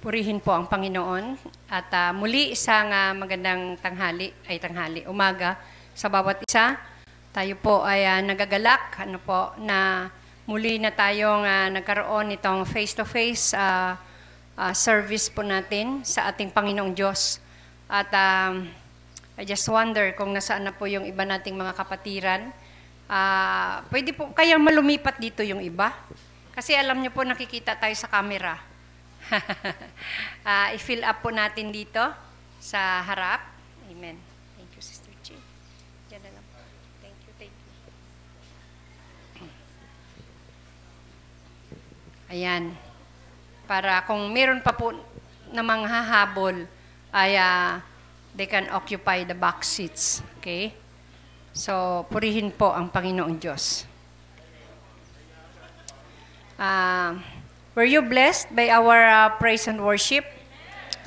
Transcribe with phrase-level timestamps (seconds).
[0.00, 1.36] Purihin po ang Panginoon
[1.68, 5.60] at ah, muli isang ah, magandang tanghali ay tanghali umaga
[5.92, 6.80] sa bawat isa.
[7.36, 10.08] Tayo po ay ah, nagagalak ano po na
[10.48, 13.52] muli na tayong ah, nagkaroon nitong face-to-face
[14.72, 17.36] service po natin sa ating Panginoong Diyos.
[17.84, 18.72] At um,
[19.36, 22.48] I just wonder kung nasaan na po yung iba nating mga kapatiran.
[23.04, 25.92] Ah, pwede po kaya malumipat dito yung iba?
[26.56, 28.69] Kasi alam niyo po nakikita tayo sa camera.
[30.50, 32.00] Ah, i-fill up po natin dito
[32.58, 33.40] sa harap.
[33.86, 34.16] Amen.
[34.56, 35.36] Thank you, Sister Chi.
[36.08, 36.46] Diyan na lang.
[37.04, 37.68] Thank you, thank you.
[42.30, 42.74] Ayan.
[43.70, 44.90] Para kung meron pa po
[45.50, 46.66] na mga hahabol,
[47.10, 47.82] ay ah,
[48.34, 50.22] they can occupy the back seats.
[50.38, 50.74] Okay?
[51.50, 53.86] So, purihin po ang Panginoong Diyos.
[56.60, 57.18] Ah,
[57.74, 60.26] were you blessed by our uh, praise and worship?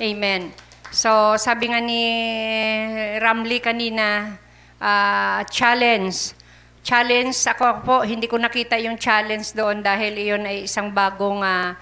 [0.00, 0.52] Amen.
[0.94, 2.02] So, sabi nga ni
[3.18, 4.38] Ramli kanina,
[4.78, 6.38] ah, challenge.
[6.84, 11.74] Challenge, ako po, hindi ko nakita yung challenge doon dahil iyon ay isang bagong ah,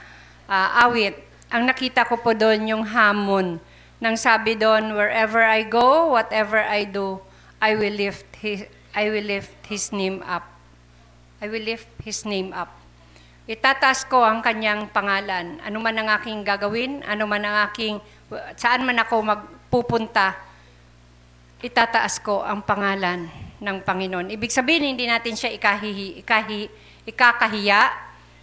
[0.48, 1.18] ah, awit.
[1.52, 3.60] Ang nakita ko po doon yung hamon.
[4.02, 7.22] Nang sabi doon, wherever I go, whatever I do,
[7.62, 8.66] I will lift his,
[8.96, 10.48] I will lift his name up.
[11.38, 12.81] I will lift his name up.
[13.42, 15.58] Itataas ko ang kanyang pangalan.
[15.66, 17.98] Ano man ang aking gagawin, ano man ang aking,
[18.54, 20.38] saan man ako magpupunta,
[21.58, 23.26] itataas ko ang pangalan
[23.58, 24.30] ng Panginoon.
[24.30, 26.70] Ibig sabihin, hindi natin siya ikahihi, ikahi,
[27.06, 27.90] ikakahiya,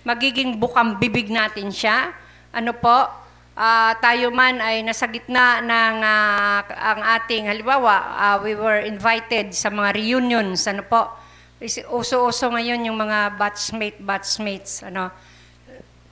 [0.03, 2.11] magiging bukang bibig natin siya.
[2.51, 3.07] Ano po,
[3.55, 9.55] ah, tayo man ay nasa gitna ng ah, ang ating, halimbawa, ah, we were invited
[9.55, 11.07] sa mga reunions, ano po,
[11.91, 15.11] uso-uso ngayon yung mga batchmate, batchmates, ano,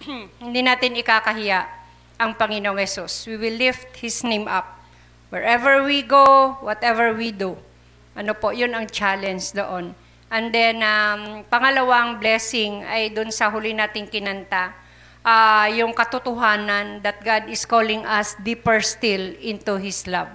[0.44, 1.64] hindi natin ikakahiya
[2.20, 3.23] ang Panginoong Yesus.
[3.30, 4.67] We will lift His name up.
[5.31, 7.56] Wherever we go, whatever we do.
[8.17, 9.95] Ano po, yun ang challenge doon.
[10.27, 14.76] And then, um, pangalawang blessing ay doon sa huli nating kinanta,
[15.23, 20.32] ah, yung katotohanan that God is calling us deeper still into His love.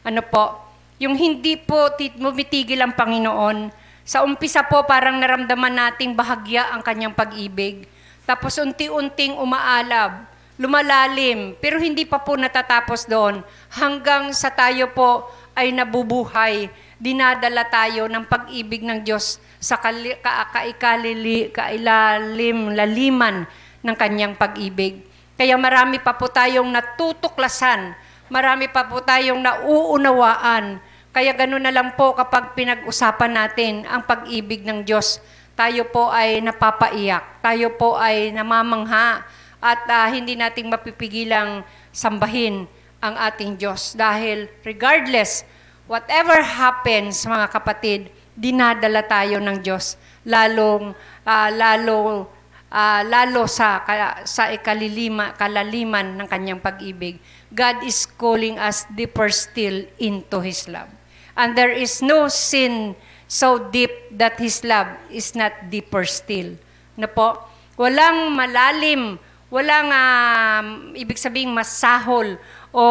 [0.00, 0.64] Ano po,
[0.96, 3.68] yung hindi po tit- bumitigil ang Panginoon,
[4.06, 7.90] sa umpisa po parang naramdaman nating bahagya ang kanyang pag-ibig.
[8.22, 10.22] Tapos unti-unting umaalab,
[10.62, 13.42] lumalalim, pero hindi pa po natatapos doon.
[13.74, 15.26] Hanggang sa tayo po
[15.58, 16.70] ay nabubuhay,
[17.02, 23.42] dinadala tayo ng pag-ibig ng Diyos sa kali, ka, kaikalili, kailalim, laliman
[23.82, 25.02] ng kanyang pag-ibig.
[25.34, 27.92] Kaya marami pa po tayong natutuklasan,
[28.30, 30.78] marami pa po tayong nauunawaan,
[31.16, 35.16] kaya gano'n na lang po kapag pinag-usapan natin ang pag-ibig ng Diyos.
[35.56, 39.24] Tayo po ay napapaiyak, tayo po ay namamangha,
[39.56, 42.68] at ah, hindi nating mapipigilang sambahin
[43.00, 43.96] ang ating Diyos.
[43.96, 45.48] Dahil regardless,
[45.88, 49.96] whatever happens, mga kapatid, dinadala tayo ng Diyos.
[50.28, 50.92] Lalong,
[51.24, 52.28] ah, lalo,
[52.68, 53.80] ah, lalo sa,
[54.28, 57.16] sa ikalilima, kalaliman ng kanyang pag-ibig.
[57.48, 60.95] God is calling us deeper still into His love.
[61.36, 62.96] And there is no sin
[63.28, 66.56] so deep that His love is not deeper still.
[66.96, 67.36] Na po?
[67.76, 69.20] Walang malalim,
[69.52, 70.66] walang um,
[70.96, 72.40] ibig sabihin masahol
[72.72, 72.82] o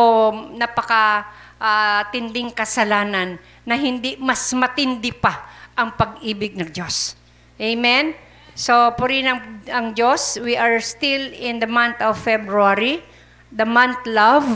[0.53, 1.25] napaka
[1.57, 7.17] ah, tinding kasalanan na hindi mas matindi pa ang pag-ibig ng Diyos.
[7.57, 8.13] Amen?
[8.55, 10.39] So, purihin ang, ang Diyos.
[10.39, 13.03] We are still in the month of February,
[13.51, 14.47] the month love,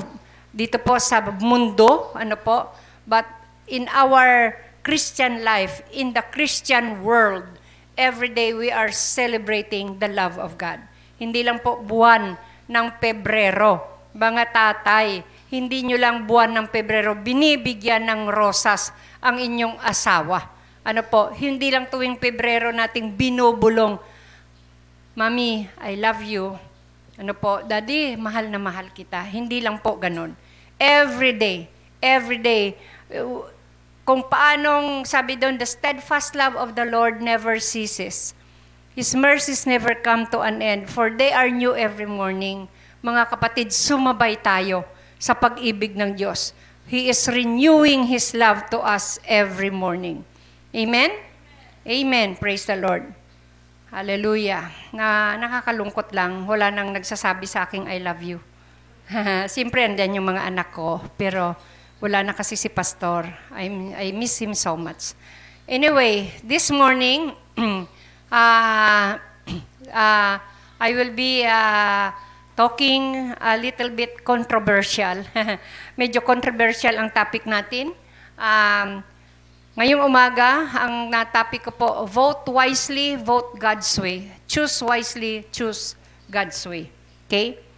[0.56, 2.72] dito po sa mundo, ano po,
[3.04, 3.28] but
[3.70, 7.46] in our Christian life, in the Christian world,
[7.94, 10.82] every day we are celebrating the love of God.
[11.22, 12.36] Hindi lang po buwan
[12.66, 13.86] ng Pebrero.
[14.16, 15.22] Mga tatay,
[15.54, 18.90] hindi nyo lang buwan ng Pebrero, binibigyan ng rosas
[19.22, 20.50] ang inyong asawa.
[20.82, 24.00] Ano po, hindi lang tuwing Pebrero nating binubulong,
[25.14, 26.56] Mami, I love you.
[27.20, 29.20] Ano po, Daddy, mahal na mahal kita.
[29.28, 30.32] Hindi lang po ganun.
[30.80, 31.68] Every day,
[32.00, 32.80] every day,
[34.10, 38.34] kung paanong sabi doon, the steadfast love of the Lord never ceases.
[38.98, 42.66] His mercies never come to an end, for they are new every morning.
[43.06, 44.82] Mga kapatid, sumabay tayo
[45.22, 46.58] sa pag-ibig ng Diyos.
[46.90, 50.26] He is renewing His love to us every morning.
[50.74, 51.14] Amen?
[51.86, 52.34] Amen.
[52.34, 53.06] Praise the Lord.
[53.94, 54.74] Hallelujah.
[54.90, 58.42] Na nakakalungkot lang, wala nang nagsasabi sa aking I love you.
[59.54, 61.54] Siyempre, andyan yung mga anak ko, pero
[62.00, 63.28] wala na kasi si pastor.
[63.52, 65.14] I, I miss him so much.
[65.68, 67.36] Anyway, this morning,
[68.32, 69.20] uh,
[69.92, 70.36] uh,
[70.80, 72.12] I will be uh,
[72.56, 75.24] talking a little bit controversial.
[76.00, 77.92] Medyo controversial ang topic natin.
[78.40, 79.04] Um,
[79.76, 84.32] ngayong umaga, ang na topic ko po, vote wisely, vote God's way.
[84.48, 86.00] Choose wisely, choose
[86.32, 86.88] God's way.
[87.28, 87.69] Okay?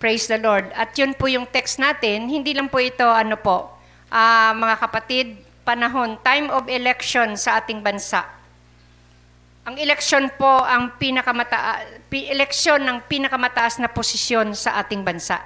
[0.00, 0.72] Praise the Lord.
[0.72, 3.68] At yun po yung text natin, hindi lang po ito, ano po,
[4.08, 8.24] ah, mga kapatid, panahon, time of election sa ating bansa.
[9.68, 15.36] Ang eleksyon po ang pinakamata pi- eleksyon ng pinakamataas na posisyon sa ating bansa.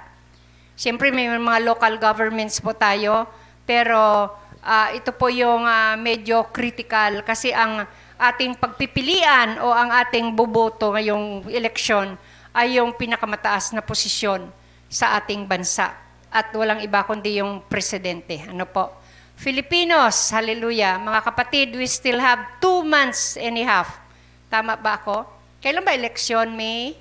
[0.79, 3.27] Siyempre may mga local governments po tayo,
[3.67, 4.31] pero
[4.63, 7.83] ah, ito po yung ah, medyo critical kasi ang
[8.15, 12.15] ating pagpipilian o ang ating boboto ngayong eleksyon
[12.55, 14.47] ay yung pinakamataas na posisyon
[14.87, 15.91] sa ating bansa.
[16.31, 18.39] At walang iba kundi yung presidente.
[18.47, 18.95] Ano po?
[19.35, 20.95] Filipinos, hallelujah.
[20.95, 23.99] Mga kapatid, we still have two months and a half.
[24.47, 25.27] Tama ba ako?
[25.59, 26.55] Kailan ba eleksyon?
[26.55, 26.95] May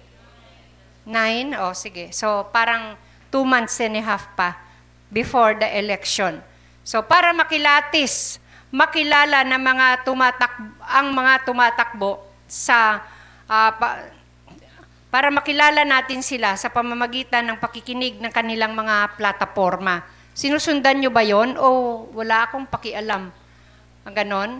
[1.06, 1.54] 9?
[1.62, 2.10] O, sige.
[2.10, 2.98] So, parang
[3.30, 4.58] two months and a half pa
[5.14, 6.42] before the election.
[6.82, 8.42] So, para makilatis,
[8.74, 10.50] makilala ng mga tumatak
[10.82, 12.18] ang mga tumatakbo
[12.50, 12.98] sa
[13.46, 14.10] pa-
[15.14, 20.02] para makilala natin sila sa pamamagitan ng pakikinig ng kanilang mga plataforma.
[20.34, 23.31] Sinusundan nyo ba yon o wala akong pakialam?
[24.02, 24.58] Ang ganon?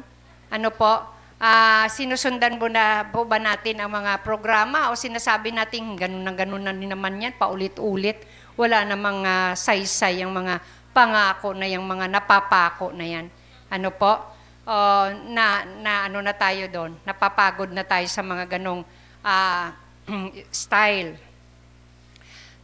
[0.55, 1.11] Ano po?
[1.43, 6.31] Ah, sinusundan mo na po ba natin ang mga programa o sinasabi natin ganun na
[6.31, 8.23] ganun na naman yan, paulit-ulit.
[8.55, 10.63] Wala namang ah, saysay ang mga
[10.95, 13.27] pangako na yung mga napapako na yan.
[13.75, 14.23] Ano po?
[14.71, 16.95] Oh, na, na ano na tayo doon?
[17.03, 18.87] Napapagod na tayo sa mga ganong
[19.27, 19.83] ah,
[20.53, 21.17] style.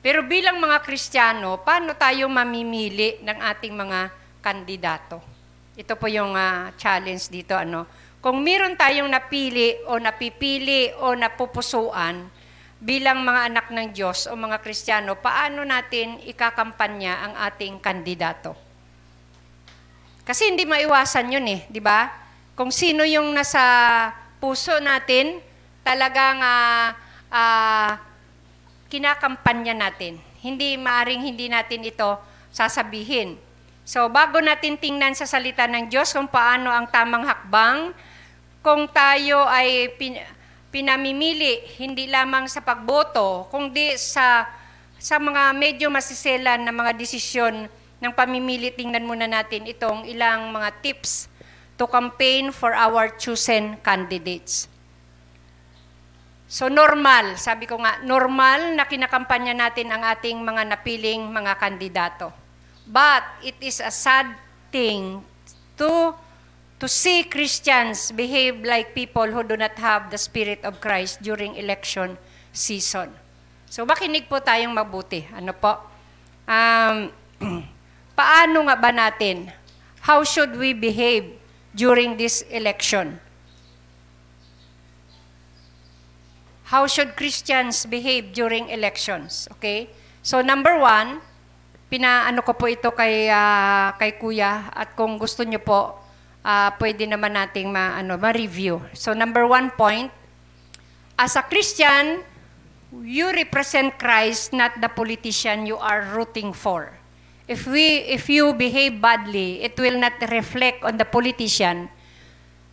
[0.00, 4.00] Pero bilang mga Kristiyano, paano tayo mamimili ng ating mga
[4.40, 5.20] kandidato?
[5.76, 7.52] Ito po yung ah, challenge dito.
[7.52, 7.84] Ano?
[8.20, 12.28] Kung meron tayong napili o napipili o napupusuan
[12.80, 18.56] bilang mga anak ng Diyos o mga Kristiyano, paano natin ikakampanya ang ating kandidato?
[20.24, 22.08] Kasi hindi maiwasan yun eh, di ba?
[22.56, 23.60] Kung sino yung nasa
[24.40, 25.40] puso natin,
[25.84, 26.96] talagang ah,
[27.30, 27.96] ah,
[28.90, 30.18] kinakampanya natin.
[30.42, 32.18] Hindi maaring hindi natin ito
[32.50, 33.38] sasabihin.
[33.86, 37.90] So, bago natin tingnan sa salita ng Diyos kung paano ang tamang hakbang,
[38.60, 40.20] kung tayo ay pin,
[40.70, 44.46] pinamimili hindi lamang sa pagboto, kundi sa
[45.00, 47.66] sa mga medyo masiselan na mga desisyon
[47.98, 51.26] ng pamimili, tingnan muna natin itong ilang mga tips
[51.74, 54.69] to campaign for our chosen candidates.
[56.50, 62.34] So normal, sabi ko nga, normal na kinakampanya natin ang ating mga napiling mga kandidato.
[62.90, 64.34] But it is a sad
[64.74, 65.22] thing
[65.78, 66.10] to
[66.82, 71.54] to see Christians behave like people who do not have the spirit of Christ during
[71.54, 72.18] election
[72.50, 73.14] season.
[73.70, 75.22] So makinig po tayong mabuti.
[75.30, 75.78] Ano po?
[76.50, 77.14] Um,
[78.18, 79.54] paano nga ba natin?
[80.02, 81.30] How should we behave
[81.78, 83.22] during this election?
[86.70, 89.50] How should Christians behave during elections?
[89.58, 89.90] Okay?
[90.22, 91.18] So number one,
[91.90, 95.98] pinaano ko po ito kay ah, kay Kuya at kung gusto niyo po
[96.46, 98.78] ah, pwede naman nating ma ano ma-review.
[98.94, 100.14] So number one point,
[101.18, 102.22] as a Christian,
[103.02, 106.94] you represent Christ, not the politician you are rooting for.
[107.50, 111.90] If we if you behave badly, it will not reflect on the politician,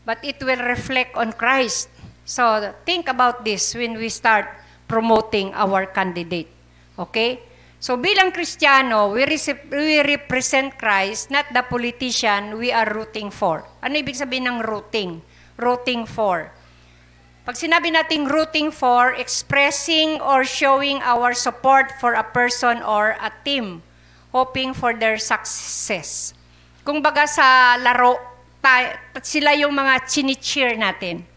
[0.06, 1.90] but it will reflect on Christ.
[2.28, 2.44] So
[2.84, 4.52] think about this when we start
[4.84, 6.52] promoting our candidate.
[7.00, 7.40] Okay?
[7.80, 13.64] So bilang Kristiyano, we, rece- we represent Christ, not the politician we are rooting for.
[13.80, 15.24] Ano ibig sabihin ng rooting?
[15.56, 16.52] Rooting for.
[17.48, 23.32] Pag sinabi nating rooting for, expressing or showing our support for a person or a
[23.48, 23.80] team,
[24.36, 26.36] hoping for their success.
[26.84, 28.20] Kung baga sa laro,
[28.60, 31.37] ta- sila yung mga chini-cheer natin.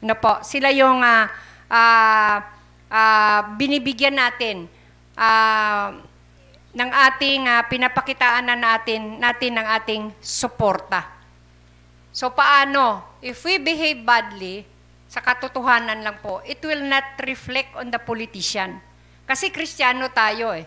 [0.00, 0.40] Ano po?
[0.40, 1.28] Sila yung ah,
[1.68, 2.40] ah,
[2.88, 4.64] ah, binibigyan natin
[5.12, 5.92] ah,
[6.72, 11.04] ng ating ah, pinapakitaan na natin, natin ng ating suporta.
[12.16, 13.04] So paano?
[13.20, 14.64] If we behave badly,
[15.10, 18.80] sa katotohanan lang po, it will not reflect on the politician.
[19.28, 20.64] Kasi kristyano tayo eh.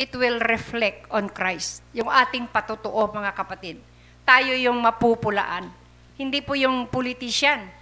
[0.00, 1.84] It will reflect on Christ.
[1.92, 3.76] Yung ating patutuo, mga kapatid.
[4.24, 5.68] Tayo yung mapupulaan.
[6.16, 7.81] Hindi po yung politician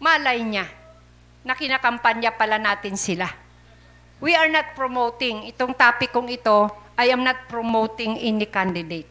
[0.00, 0.66] malay niya
[1.44, 3.28] na kinakampanya pala natin sila.
[4.20, 9.08] We are not promoting, itong topic kong ito, I am not promoting any candidate.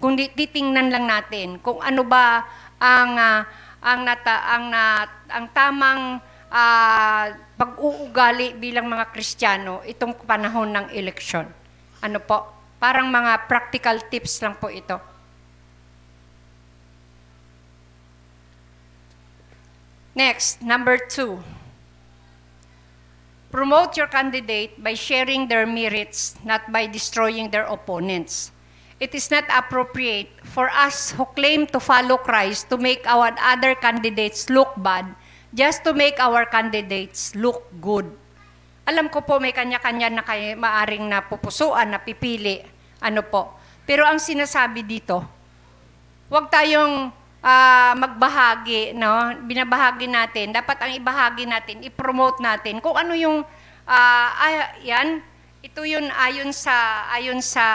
[0.00, 2.46] Kundi titingnan lang natin kung ano ba
[2.80, 3.44] ang ah,
[3.82, 11.46] ang nata, ang na, ang tamang ah, pag-uugali bilang mga Kristiyano itong panahon ng eleksyon.
[12.00, 12.46] Ano po?
[12.78, 14.96] Parang mga practical tips lang po ito.
[20.18, 21.46] Next, number two.
[23.54, 28.50] Promote your candidate by sharing their merits, not by destroying their opponents.
[28.98, 33.78] It is not appropriate for us who claim to follow Christ to make our other
[33.78, 35.06] candidates look bad
[35.54, 38.10] just to make our candidates look good.
[38.90, 42.66] Alam ko po may kanya-kanya na kayo maaring napupusuan, napipili.
[42.98, 43.54] Ano po.
[43.86, 45.22] Pero ang sinasabi dito,
[46.26, 49.34] huwag tayong ah, magbahagi, no?
[49.46, 50.54] Binabahagi natin.
[50.54, 53.42] Dapat ang ibahagi natin, i-promote natin kung ano yung
[53.86, 54.54] ah, ay,
[54.90, 55.22] yan,
[55.62, 57.66] ito yun ayon sa ayon sa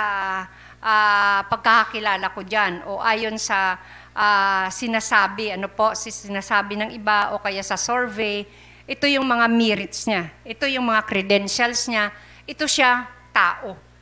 [0.84, 3.80] ah, pagkakakilala ko diyan o ayon sa
[4.16, 8.46] ah, sinasabi, ano po, si sinasabi ng iba o kaya sa survey,
[8.84, 10.28] ito yung mga merits niya.
[10.44, 12.12] Ito yung mga credentials niya.
[12.44, 13.94] Ito siya tao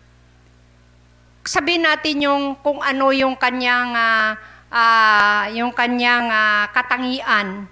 [1.41, 4.37] sabihin natin yung kung ano yung kanyang ah,
[4.71, 7.67] ah, yung kanyang ah, katangian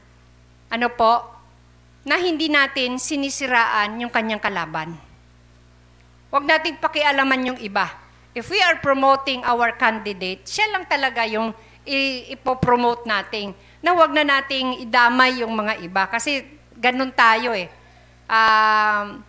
[0.70, 1.25] ano po
[2.06, 4.94] na hindi natin sinisiraan yung kanyang kalaban.
[6.29, 7.89] Huwag nating pakialaman yung iba.
[8.38, 11.56] If we are promoting our candidate, siya lang talaga yung
[12.29, 13.58] ipopromote natin.
[13.82, 16.06] Na huwag na nating idamay yung mga iba.
[16.06, 16.46] Kasi
[16.77, 17.65] ganun tayo eh.
[18.29, 19.25] Um,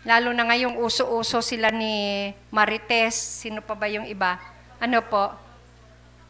[0.00, 4.40] Lalo na ngayong uso-uso sila ni Marites, sino pa ba yung iba?
[4.80, 5.28] Ano po?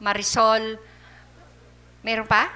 [0.01, 0.81] Marisol.
[2.01, 2.49] Meron pa?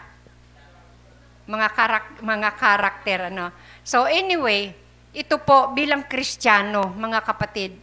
[1.44, 3.52] Mga karak mga karakter ano.
[3.84, 4.72] So anyway,
[5.12, 7.76] ito po bilang Kristiyano, mga kapatid.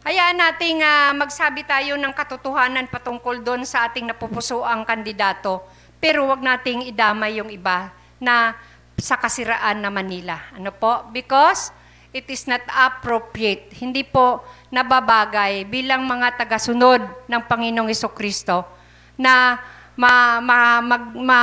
[0.00, 5.60] Hayaan nating ah, magsabi tayo ng katotohanan patungkol doon sa ating napupusuang kandidato,
[6.00, 8.56] pero wag nating idamay yung iba na
[8.96, 10.40] sa kasiraan na Manila.
[10.56, 11.04] Ano po?
[11.12, 11.68] Because
[12.10, 13.70] it is not appropriate.
[13.78, 18.66] Hindi po nababagay bilang mga tagasunod ng Panginoong Kristo
[19.14, 19.58] na
[19.94, 21.40] ma, ma, mag, ma,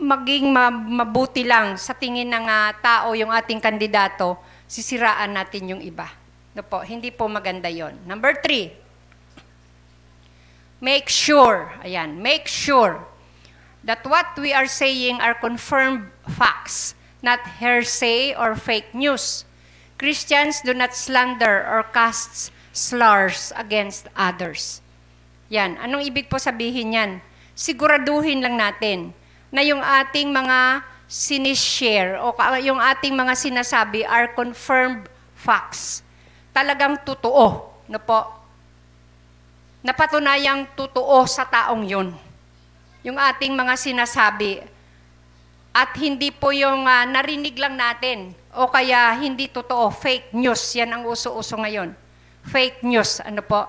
[0.00, 4.36] maging ma, mabuti lang sa tingin ng ah, tao yung ating kandidato,
[4.66, 6.10] sisiraan natin yung iba.
[6.56, 7.92] No po, hindi po maganda yon.
[8.08, 8.72] Number three,
[10.80, 13.04] make sure, ayan, make sure
[13.84, 19.42] that what we are saying are confirmed facts, not hearsay or fake news.
[19.98, 24.78] Christians do not slander or cast slurs against others.
[25.50, 25.74] Yan.
[25.82, 27.10] Anong ibig po sabihin yan?
[27.58, 29.10] Siguraduhin lang natin
[29.50, 36.06] na yung ating mga sinishare o yung ating mga sinasabi are confirmed facts.
[36.54, 37.72] Talagang totoo.
[37.90, 38.26] No po?
[39.86, 42.10] Napatunayang totoo sa taong yun.
[43.06, 44.75] Yung ating mga sinasabi
[45.76, 50.72] at hindi po yung ah, narinig lang natin o kaya hindi totoo, fake news.
[50.72, 51.92] Yan ang uso-uso ngayon.
[52.48, 53.68] Fake news, ano po?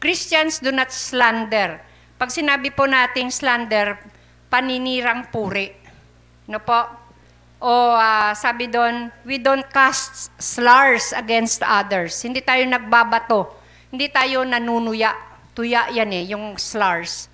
[0.00, 1.76] Christians do not slander.
[2.16, 4.00] Pag sinabi po nating slander,
[4.48, 5.76] paninirang puri.
[6.48, 6.88] Ano po?
[7.60, 12.16] O ah, sabi doon, we don't cast slurs against others.
[12.24, 13.60] Hindi tayo nagbabato.
[13.92, 15.12] Hindi tayo nanunuya.
[15.52, 17.28] Tuya yan eh, yung slurs.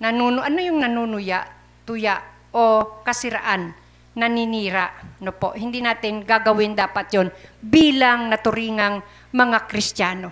[0.00, 1.44] Nanuno, ano yung nanunuya?
[1.84, 3.72] Tuya o kasiraan,
[4.12, 4.92] naninira.
[5.24, 7.28] No po, hindi natin gagawin dapat yon
[7.58, 9.00] bilang naturingang
[9.32, 10.30] mga Kristiyano.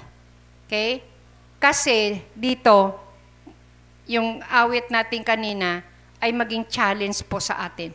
[0.69, 1.00] Okay?
[1.57, 2.97] Kasi dito,
[4.09, 5.81] yung awit natin kanina
[6.21, 7.93] ay maging challenge po sa atin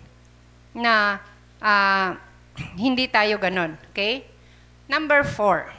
[0.73, 1.21] na
[1.61, 2.17] ah,
[2.85, 3.77] hindi tayo ganon.
[3.93, 4.25] Okay?
[4.89, 5.69] Number four.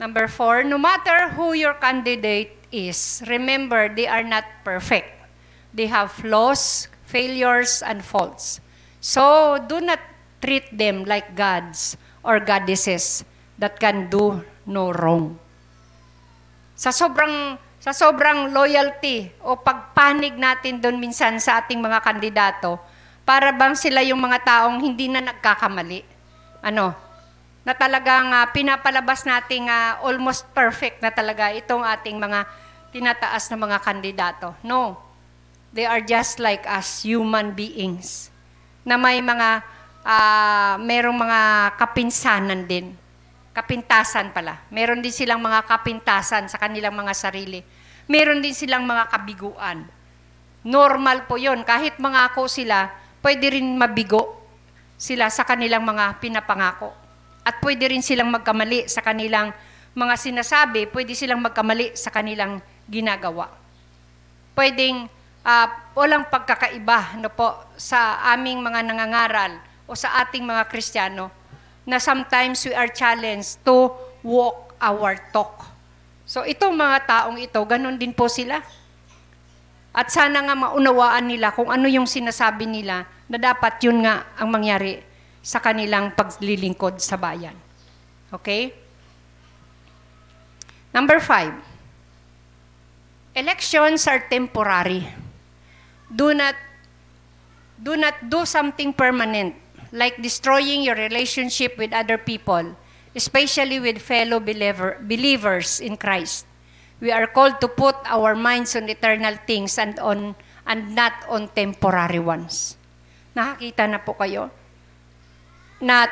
[0.00, 5.19] Number four, no matter who your candidate is, remember they are not perfect.
[5.70, 8.58] They have flaws, failures, and faults.
[8.98, 10.02] So do not
[10.42, 11.94] treat them like gods
[12.26, 13.22] or goddesses
[13.60, 15.38] that can do no wrong.
[16.74, 22.76] Sa sobrang sa sobrang loyalty o pagpanig natin doon minsan sa ating mga kandidato,
[23.24, 26.02] para bang sila yung mga taong hindi na nagkakamali.
[26.66, 26.92] Ano?
[27.62, 32.42] Na talagang ah, pinapalabas nating ah, almost perfect na talaga itong ating mga
[32.90, 34.52] tinataas na mga kandidato.
[34.66, 34.98] No.
[35.70, 38.34] They are just like us, human beings.
[38.82, 39.62] Na may mga,
[40.02, 41.40] ah, merong mga
[41.78, 42.90] kapinsanan din.
[43.54, 44.62] Kapintasan pala.
[44.70, 47.62] Meron din silang mga kapintasan sa kanilang mga sarili.
[48.10, 49.86] Meron din silang mga kabiguan.
[50.66, 52.90] Normal po yon Kahit mangako sila,
[53.22, 54.42] pwede rin mabigo
[54.98, 56.90] sila sa kanilang mga pinapangako.
[57.46, 59.54] At pwede rin silang magkamali sa kanilang
[59.94, 62.58] mga sinasabi, pwede silang magkamali sa kanilang
[62.90, 63.48] ginagawa.
[64.52, 69.52] Pwedeng ah, walang pagkakaiba no po, sa aming mga nangangaral
[69.88, 71.32] o sa ating mga Kristiyano
[71.88, 73.90] na sometimes we are challenged to
[74.22, 75.66] walk our talk.
[76.28, 78.62] So itong mga taong ito, ganun din po sila.
[79.90, 84.46] At sana nga maunawaan nila kung ano yung sinasabi nila na dapat yun nga ang
[84.54, 85.02] mangyari
[85.42, 87.56] sa kanilang paglilingkod sa bayan.
[88.30, 88.70] Okay?
[90.94, 91.54] Number five,
[93.34, 95.06] elections are temporary.
[96.10, 96.58] Do not
[97.80, 99.56] do not do something permanent,
[99.94, 102.76] like destroying your relationship with other people,
[103.16, 106.44] especially with fellow believer, believers in Christ.
[107.00, 110.36] We are called to put our minds on eternal things and on
[110.68, 112.76] and not on temporary ones.
[113.32, 114.52] Nakakita na po kayo?
[115.80, 116.04] Na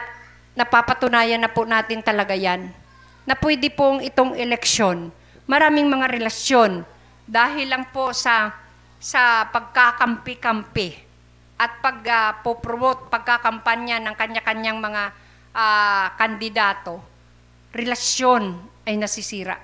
[0.57, 2.73] napapatunayan na po natin talaga yan
[3.29, 5.13] na pwede pong itong eleksyon,
[5.45, 6.89] maraming mga relasyon
[7.29, 8.57] dahil lang po sa
[8.99, 11.09] sa pagkakampi-kampi
[11.59, 12.31] at pag uh,
[13.11, 15.03] pagkakampanya ng kanya-kanyang mga
[15.59, 17.03] ah, kandidato,
[17.75, 19.59] relasyon ay nasisira.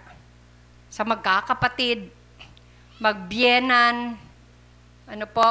[0.91, 2.11] Sa magkakapatid,
[2.99, 4.19] magbienan,
[5.07, 5.51] ano po,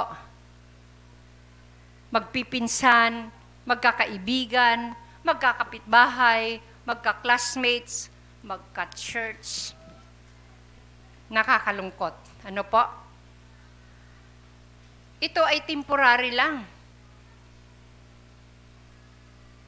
[2.11, 3.31] magpipinsan,
[3.63, 4.91] magkakaibigan,
[5.23, 8.11] magkakapitbahay, magka-classmates,
[8.43, 9.71] magka-church.
[11.31, 12.15] Nakakalungkot.
[12.43, 13.02] Ano po?
[15.20, 16.63] Ito ay temporary lang.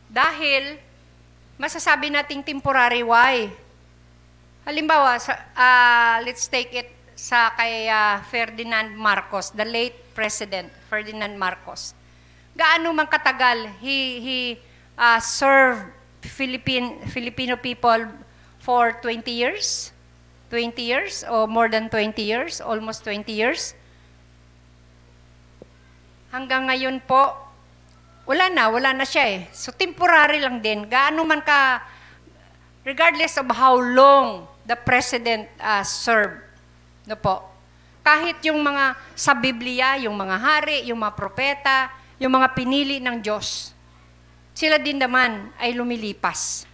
[0.09, 0.79] Dahil,
[1.59, 3.51] masasabi nating temporary, why?
[4.63, 11.35] Halimbawa, sa, ah, let's take it sa kay ah, Ferdinand Marcos, the late President Ferdinand
[11.35, 11.95] Marcos.
[12.55, 14.39] Gaano man katagal he he
[14.95, 15.91] ah, served
[16.23, 18.07] Philippine Filipino people
[18.63, 19.91] for 20 years?
[20.49, 23.75] 20 years or more than 20 years, almost 20 years.
[26.35, 27.31] Hanggang ngayon po,
[28.27, 29.39] wala na, wala na siya eh.
[29.55, 30.83] So temporary lang din.
[30.83, 31.79] Gaano man ka,
[32.83, 36.43] regardless of how long the president uh, served,
[37.07, 37.39] no po,
[38.03, 41.87] kahit yung mga sa Biblia, yung mga hari, yung mga propeta,
[42.19, 43.71] yung mga pinili ng Diyos,
[44.51, 46.67] sila din naman ay lumilipas.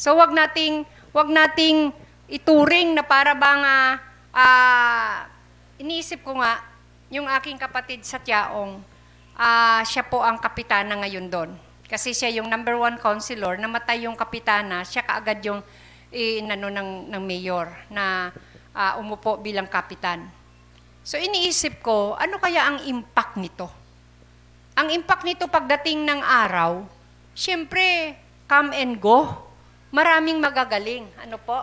[0.00, 1.92] So wag nating wag nating
[2.24, 3.92] ituring na para bang ah,
[4.32, 5.28] ah,
[5.76, 6.75] iniisip ko nga
[7.10, 8.82] yung aking kapatid sa Tiaong,
[9.38, 11.50] ah, siya po ang kapitana ngayon doon.
[11.86, 15.62] Kasi siya yung number one counselor, namatay yung kapitana, siya kaagad yung
[16.10, 18.34] inano ng, ng mayor na
[18.74, 20.26] ah, umupo bilang kapitan.
[21.06, 23.70] So iniisip ko, ano kaya ang impact nito?
[24.74, 26.82] Ang impact nito pagdating ng araw,
[27.32, 28.18] siyempre,
[28.50, 29.30] come and go.
[29.94, 31.06] Maraming magagaling.
[31.22, 31.62] Ano po?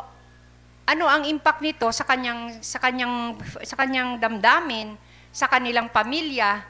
[0.88, 4.96] Ano ang impact nito sa kanyang sa kanyang sa kanyang damdamin,
[5.34, 6.62] sa kanilang pamilya?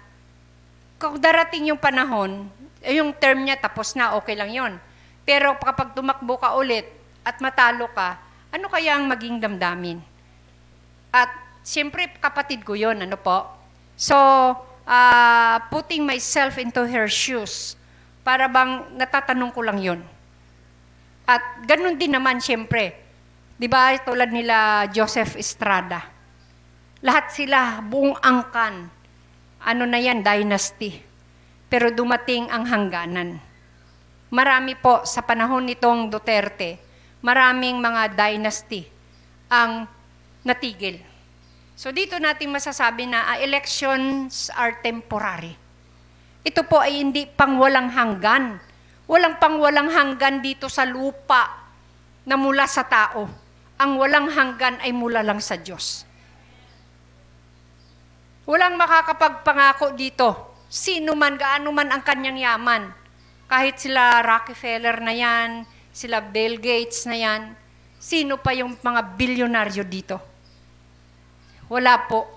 [0.96, 2.48] Kung darating yung panahon,
[2.80, 4.74] eh, yung term niya tapos na, okay lang 'yon.
[5.28, 6.88] Pero kapag tumakbo ka ulit
[7.28, 8.16] at matalo ka,
[8.56, 10.00] ano kaya ang maging damdamin?
[11.12, 11.30] At
[11.62, 13.52] siyempre kapatid ko 'yon, ano po?
[14.00, 14.16] So,
[14.88, 17.76] uh, putting myself into her shoes.
[18.24, 20.00] Para bang natatanong ko lang yon.
[21.28, 22.96] At ganun din naman siyempre.
[23.60, 26.13] Di ba tulad nila Joseph Estrada.
[27.04, 28.88] Lahat sila buong angkan.
[29.64, 31.04] Ano na yan, dynasty.
[31.68, 33.38] Pero dumating ang hangganan.
[34.32, 36.82] Marami po sa panahon nitong Duterte,
[37.22, 38.88] maraming mga dynasty
[39.52, 39.86] ang
[40.42, 41.14] natigil
[41.74, 45.58] So dito natin masasabi na uh, elections are temporary.
[46.46, 48.62] Ito po ay hindi pang walang hanggan.
[49.10, 51.50] Walang pang walang hanggan dito sa lupa
[52.24, 53.26] na mula sa tao.
[53.82, 56.06] Ang walang hanggan ay mula lang sa Diyos.
[58.44, 60.30] Walang makakapagpangako dito.
[60.68, 62.92] Sino man, gaano man ang kanyang yaman.
[63.48, 65.50] Kahit sila Rockefeller na yan,
[65.94, 67.54] sila Bill Gates na yan,
[68.02, 70.18] sino pa yung mga bilyonaryo dito?
[71.70, 72.28] Wala po.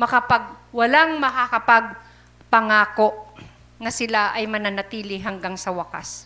[0.00, 3.12] Makapag, walang makakapagpangako
[3.82, 6.24] na sila ay mananatili hanggang sa wakas.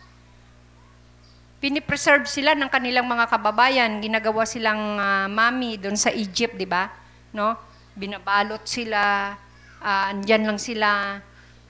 [1.59, 3.99] Pinipreserve sila ng kanilang mga kababayan.
[3.99, 6.93] Ginagawa silang uh, mami doon sa Egypt, di ba?
[7.33, 7.57] No?
[7.95, 9.35] Binabalot sila,
[9.79, 11.19] uh, andyan lang sila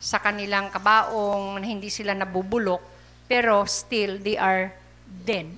[0.01, 2.81] sa kanilang kabaong hindi sila nabubulok,
[3.29, 4.73] pero still they are
[5.05, 5.49] dead.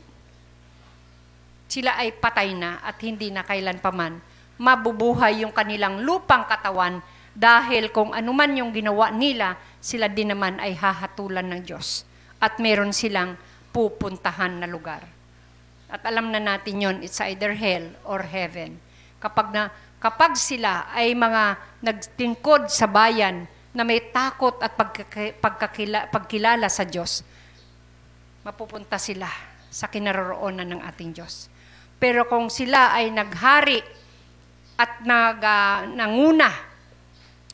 [1.66, 7.04] Sila ay patay na at hindi na kailan paman mabubuhay yung kanilang lupang katawan
[7.36, 12.08] dahil kung anuman yung ginawa nila, sila din naman ay hahatulan ng Diyos.
[12.40, 13.36] At meron silang
[13.76, 15.04] pupuntahan na lugar.
[15.92, 18.80] At alam na natin yon it's either hell or heaven.
[19.20, 19.68] Kapag na
[20.06, 26.86] kapag sila ay mga nagtingkod sa bayan na may takot at pagkaki- pagkakila- pagkilala sa
[26.86, 27.26] Diyos,
[28.46, 29.26] mapupunta sila
[29.66, 31.50] sa kinaroroonan ng ating Diyos.
[31.98, 33.82] Pero kung sila ay naghari
[34.78, 36.54] at nag, ah, nanguna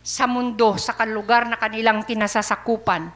[0.05, 3.09] sa mundo, sa kalugar na kanilang kinasasakupan,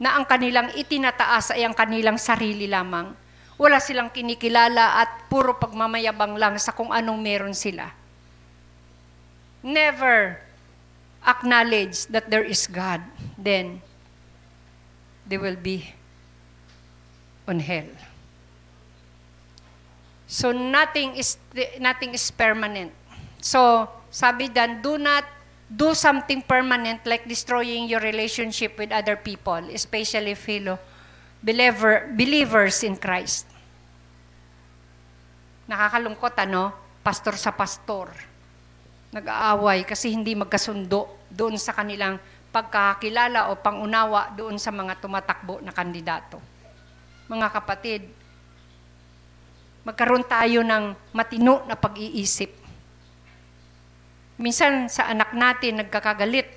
[0.00, 3.12] na ang kanilang itinataas ay ang kanilang sarili lamang.
[3.60, 8.01] Wala silang kinikilala at puro pagmamayabang lang sa kung anong meron sila.
[9.62, 10.38] Never
[11.26, 13.00] acknowledge that there is God,
[13.38, 13.80] then
[15.26, 15.94] they will be
[17.46, 17.86] on hell.
[20.26, 21.36] So nothing is
[21.78, 22.90] nothing is permanent.
[23.38, 25.28] So sabi dan, do not
[25.68, 30.80] do something permanent like destroying your relationship with other people, especially fellow
[31.42, 33.44] believer, believers in Christ.
[35.68, 36.72] Nakakalungkot ano,
[37.04, 38.31] pastor sa pastor.
[39.12, 42.16] Nag-aaway kasi hindi magkasundo doon sa kanilang
[42.48, 46.40] pagkakilala o pangunawa doon sa mga tumatakbo na kandidato.
[47.28, 48.08] Mga kapatid,
[49.84, 52.56] magkaroon tayo ng matino na pag-iisip.
[54.40, 56.48] Minsan sa anak natin nagkakagalit.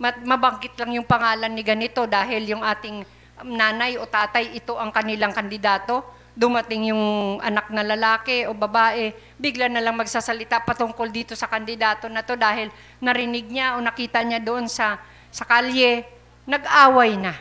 [0.00, 3.04] Ma- Mabangkit lang yung pangalan ni ganito dahil yung ating
[3.44, 6.00] nanay o tatay ito ang kanilang kandidato.
[6.32, 7.04] Dumating yung
[7.44, 12.40] anak na lalaki o babae, bigla na lang magsasalita patungkol dito sa kandidato na to
[12.40, 12.72] dahil
[13.04, 14.96] narinig niya o nakita niya doon sa
[15.32, 16.04] sa kalye,
[16.44, 17.32] nag-away na.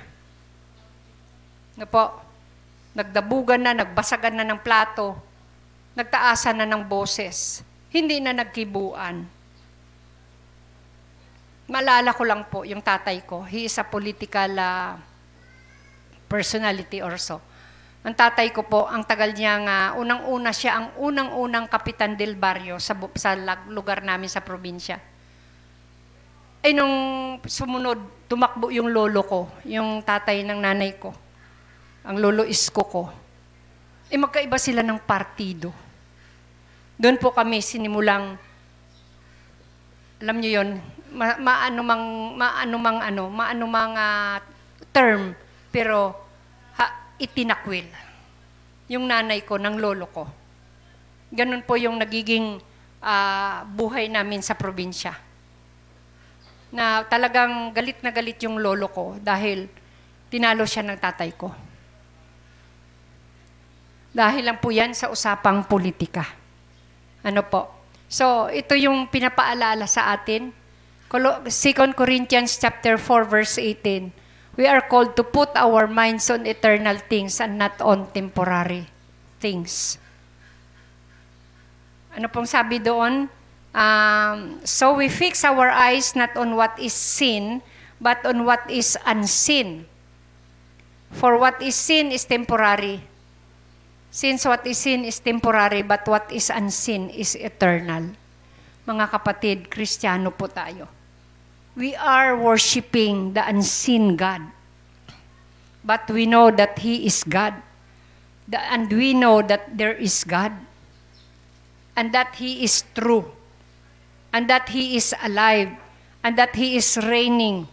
[1.75, 2.23] Na po,
[2.95, 5.19] nagdabugan na, nagbasagan na ng plato,
[5.91, 7.59] nagtaasan na ng boses,
[7.91, 9.27] hindi na nagkibuan.
[11.67, 13.43] Maalala ko lang po yung tatay ko.
[13.43, 14.95] He is a political uh,
[16.31, 17.43] personality or so.
[18.01, 22.81] Ang tatay ko po, ang tagal niya nga, unang-una siya, ang unang-unang kapitan del barrio
[22.81, 23.37] sa, sa
[23.69, 24.97] lugar namin sa probinsya.
[26.65, 26.93] Ay nung
[27.45, 31.13] sumunod, tumakbo yung lolo ko, yung tatay ng nanay ko,
[32.01, 33.03] ang lolo isko ko.
[34.09, 35.69] Eh magkaiba sila ng partido.
[36.97, 38.33] Doon po kami sinimulang,
[40.21, 40.69] alam niyo yon,
[41.13, 44.37] ma, maano mang, maano mang ano, maano mang ah,
[44.89, 45.33] term,
[45.69, 46.20] pero
[47.21, 47.85] itinakwil.
[48.89, 50.25] Yung nanay ko, ng lolo ko.
[51.31, 52.59] Ganun po yung nagiging
[52.99, 55.13] ah, buhay namin sa probinsya.
[56.73, 59.69] Na talagang galit na galit yung lolo ko dahil
[60.31, 61.51] tinalo siya ng tatay ko.
[64.11, 66.27] Dahil lang po yan sa usapang politika.
[67.23, 67.71] Ano po?
[68.11, 70.51] So, ito yung pinapaalala sa atin.
[71.07, 74.20] Colo- 2 Corinthians chapter 4 verse 18.
[74.61, 78.85] We are called to put our minds on eternal things and not on temporary
[79.41, 79.97] things.
[82.13, 83.25] Ano pong sabi doon?
[83.73, 87.65] Um, so we fix our eyes not on what is seen,
[87.97, 89.89] but on what is unseen.
[91.09, 93.01] For what is seen is temporary,
[94.11, 98.11] Since what is seen is temporary, but what is unseen is eternal.
[98.83, 101.00] Mga kapatid, Kristiyano po tayo.
[101.75, 104.41] We are worshiping the unseen God.
[105.83, 107.55] But we know that He is God.
[108.47, 110.51] The- And we know that there is God.
[111.95, 113.31] And that He is true.
[114.33, 115.71] And that He is alive.
[116.23, 117.67] And that He is reigning.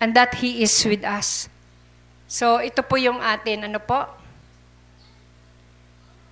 [0.00, 1.50] And that He is with us.
[2.28, 4.17] So, ito po yung atin, ano po?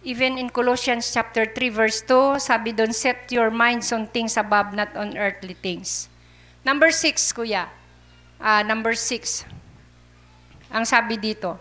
[0.07, 4.71] Even in Colossians chapter 3 verse 2, sabi doon, set your minds on things above,
[4.71, 6.07] not on earthly things.
[6.62, 7.66] Number 6, kuya.
[8.38, 9.42] Ah, number 6.
[10.71, 11.59] Ang sabi dito,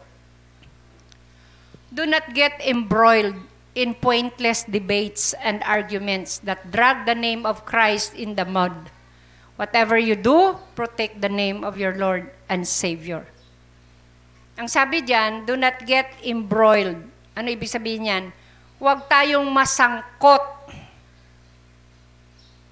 [1.89, 3.34] Do not get embroiled
[3.73, 8.93] in pointless debates and arguments that drag the name of Christ in the mud.
[9.58, 13.25] Whatever you do, protect the name of your Lord and Savior.
[14.62, 17.14] Ang sabi diyan, do not get embroiled.
[17.35, 18.25] Ano ibig sabihin niyan?
[18.79, 20.43] Huwag tayong masangkot.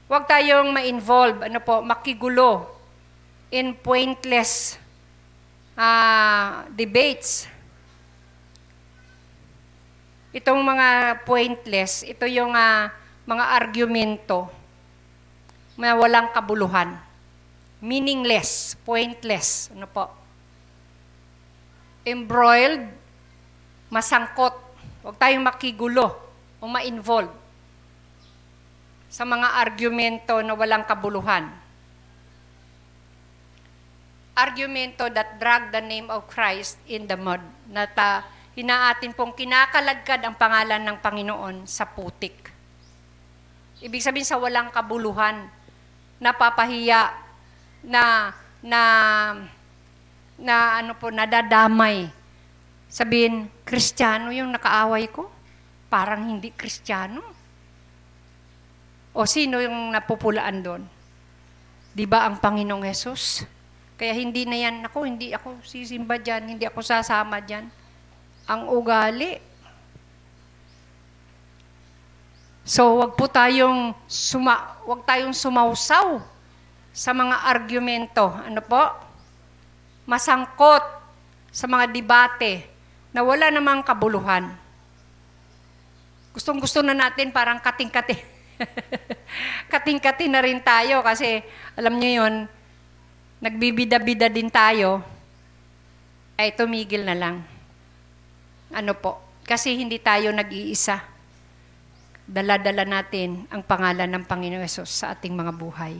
[0.08, 2.67] Huwag tayong ma-involve, ano po, makigulo
[3.54, 4.80] in pointless
[5.76, 7.45] ah, debates.
[10.34, 12.89] Itong mga pointless, ito yung ah,
[13.28, 14.49] mga argumento
[15.78, 16.97] na walang kabuluhan.
[17.84, 19.69] Meaningless, pointless.
[19.76, 20.23] Ano po?
[22.04, 22.88] embroiled,
[23.94, 24.58] masangkot.
[25.06, 26.18] Huwag tayong makigulo
[26.58, 27.30] o ma-involve
[29.14, 31.46] sa mga argumento na walang kabuluhan.
[34.34, 37.44] Argumento that drag the name of Christ in the mud.
[37.70, 38.26] Na ta,
[38.58, 42.50] hinaatin pong kinakalagkad ang pangalan ng Panginoon sa putik.
[43.86, 45.46] Ibig sabihin sa walang kabuluhan,
[46.18, 47.14] napapahiya,
[47.84, 48.32] na,
[48.64, 48.82] na,
[50.40, 52.23] na ano po, nadadamay.
[52.94, 55.26] Sabihin, Kristiyano yung nakaaway ko?
[55.90, 57.26] Parang hindi Kristiyano.
[59.18, 60.86] O sino yung napupulaan doon?
[61.90, 63.50] Di ba ang Panginoong Yesus?
[63.98, 67.66] Kaya hindi na yan, ako, hindi ako sisimba dyan, hindi ako sasama dyan.
[68.46, 69.42] Ang ugali,
[72.64, 76.24] So, wag po tayong suma, wag tayong sumausaw
[76.96, 78.24] sa mga argumento.
[78.24, 78.88] Ano po?
[80.08, 80.80] Masangkot
[81.52, 82.73] sa mga debate
[83.13, 84.49] na wala namang kabuluhan.
[86.34, 88.17] Gustong-gusto na natin parang kating-kati.
[89.73, 91.45] kating-kati na rin tayo kasi
[91.78, 92.49] alam niyo yon
[93.43, 95.04] nagbibida-bida din tayo,
[96.39, 97.36] ay tumigil na lang.
[98.73, 99.21] Ano po?
[99.45, 101.13] Kasi hindi tayo nag-iisa
[102.23, 105.95] dala-dala natin ang pangalan ng Panginoon Yesus sa ating mga buhay.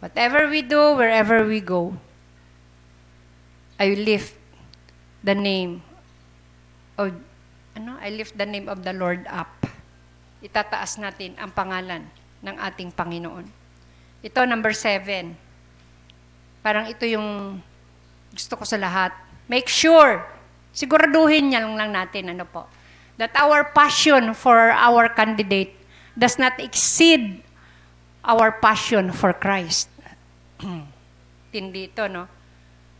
[0.00, 1.92] Whatever we do, wherever we go,
[3.76, 4.39] I lift
[5.20, 5.84] the name
[6.96, 7.12] of,
[7.76, 9.48] ano, I lift the name of the Lord up.
[10.40, 12.08] Itataas natin ang pangalan
[12.40, 13.44] ng ating Panginoon.
[14.24, 15.36] Ito, number seven.
[16.64, 17.60] Parang ito yung
[18.32, 19.12] gusto ko sa lahat.
[19.48, 20.24] Make sure,
[20.72, 22.68] siguraduhin niya lang, lang natin, ano po,
[23.20, 25.76] that our passion for our candidate
[26.16, 27.44] does not exceed
[28.24, 29.92] our passion for Christ.
[31.52, 32.39] Tindi ito, no?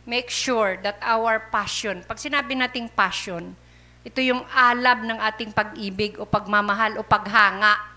[0.09, 3.53] Make sure that our passion, pag sinabi nating passion,
[4.01, 7.91] ito yung alab ng ating pag-ibig o pagmamahal o paghanga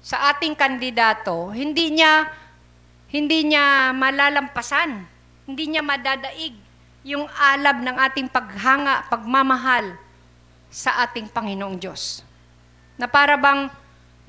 [0.00, 2.28] sa ating kandidato, hindi niya
[3.10, 5.02] hindi niya malalampasan,
[5.44, 6.54] hindi niya madadaig
[7.02, 9.98] yung alab ng ating paghanga, pagmamahal
[10.70, 12.22] sa ating Panginoong Diyos.
[12.94, 13.66] Na para bang,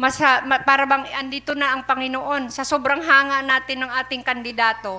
[0.01, 4.97] masa, para bang andito na ang Panginoon sa sobrang hanga natin ng ating kandidato,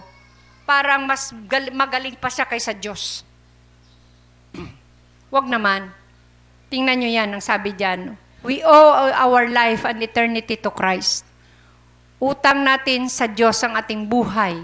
[0.63, 3.27] parang mas gal- magaling pa siya kaysa Diyos.
[5.35, 5.91] Wag naman.
[6.71, 8.15] Tingnan nyo yan, ang sabi dyan.
[8.47, 11.27] We owe our life and eternity to Christ.
[12.23, 14.55] Utang natin sa Diyos ang ating buhay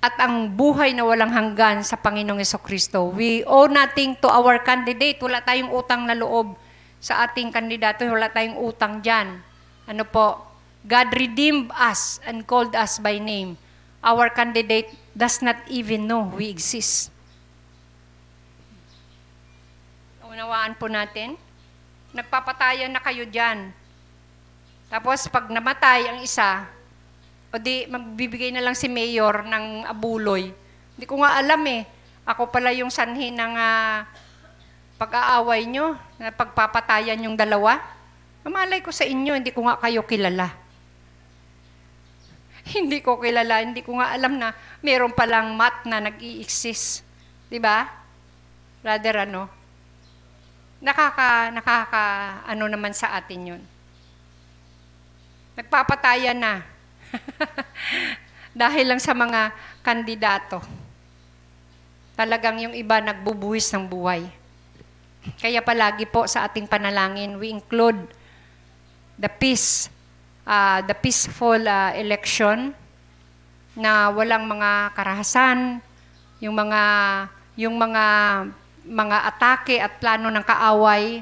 [0.00, 3.12] at ang buhay na walang hanggan sa Panginoong Kristo.
[3.12, 5.20] We owe nothing to our candidate.
[5.20, 6.56] Wala tayong utang na loob
[7.00, 8.04] sa ating kandidato.
[8.04, 9.40] Wala tayong utang dyan.
[9.88, 10.44] Ano po?
[10.84, 13.56] God redeemed us and called us by name.
[14.00, 17.12] Our candidate does not even know we exist.
[20.24, 21.36] Unawaan po natin.
[22.16, 23.74] Nagpapatayan na kayo dyan.
[24.88, 26.64] Tapos pag namatay ang isa,
[27.50, 30.48] o di, magbibigay na lang si Mayor ng abuloy.
[30.94, 31.82] Hindi ko nga alam eh.
[32.24, 34.06] Ako pala yung sanhi ng uh,
[35.00, 37.80] pag-aaway nyo, na pagpapatayan yung dalawa.
[38.44, 40.52] Mamalay ko sa inyo, hindi ko nga kayo kilala.
[42.76, 44.52] hindi ko kilala, hindi ko nga alam na
[44.84, 47.00] meron palang mat na nag-i-exist.
[47.48, 47.88] Di ba?
[48.84, 49.48] Rather ano?
[50.84, 52.04] Nakaka, nakaka,
[52.44, 53.62] ano naman sa atin yun.
[55.56, 56.60] Nagpapatayan na
[58.60, 60.60] Dahil lang sa mga kandidato.
[62.18, 64.39] Talagang yung iba nagbubuwis ng buhay.
[65.40, 67.98] Kaya palagi po sa ating panalangin, we include
[69.20, 69.92] the peace,
[70.48, 72.72] uh, the peaceful uh, election
[73.76, 75.84] na walang mga karahasan,
[76.40, 76.82] yung mga
[77.60, 78.04] yung mga
[78.88, 81.20] mga atake at plano ng kaaway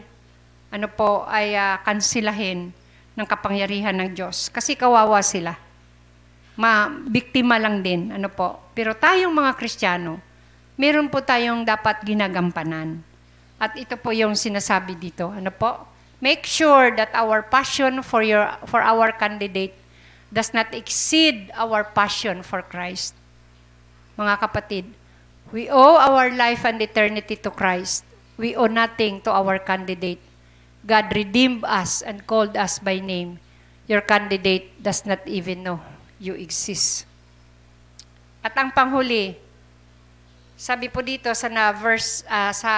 [0.71, 2.71] ano po ay uh, kansilahin
[3.19, 5.59] ng kapangyarihan ng Diyos kasi kawawa sila
[6.59, 8.59] ma biktima lang din, ano po.
[8.75, 10.19] Pero tayong mga Kristiyano,
[10.75, 12.99] meron po tayong dapat ginagampanan.
[13.59, 15.85] At ito po yung sinasabi dito, ano po?
[16.23, 19.75] Make sure that our passion for your for our candidate
[20.31, 23.15] does not exceed our passion for Christ.
[24.19, 24.85] Mga kapatid,
[25.55, 28.03] we owe our life and eternity to Christ.
[28.39, 30.23] We owe nothing to our candidate.
[30.87, 33.43] God redeemed us and called us by name.
[33.87, 35.83] Your candidate does not even know
[36.19, 37.07] you exist.
[38.43, 39.39] At ang panghuli,
[40.59, 42.75] sabi po dito sa na verse uh, sa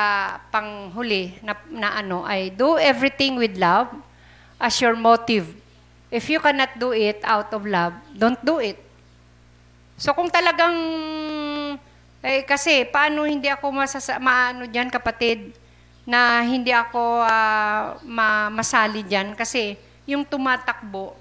[0.52, 3.88] panghuli na, na ano ay do everything with love
[4.60, 5.48] as your motive.
[6.12, 8.76] If you cannot do it out of love, don't do it.
[9.96, 10.76] So kung talagang
[12.20, 15.56] eh, kasi paano hindi ako masasa maano diyan kapatid
[16.04, 21.16] na hindi ako uh, ma masali diyan kasi yung tumatakbo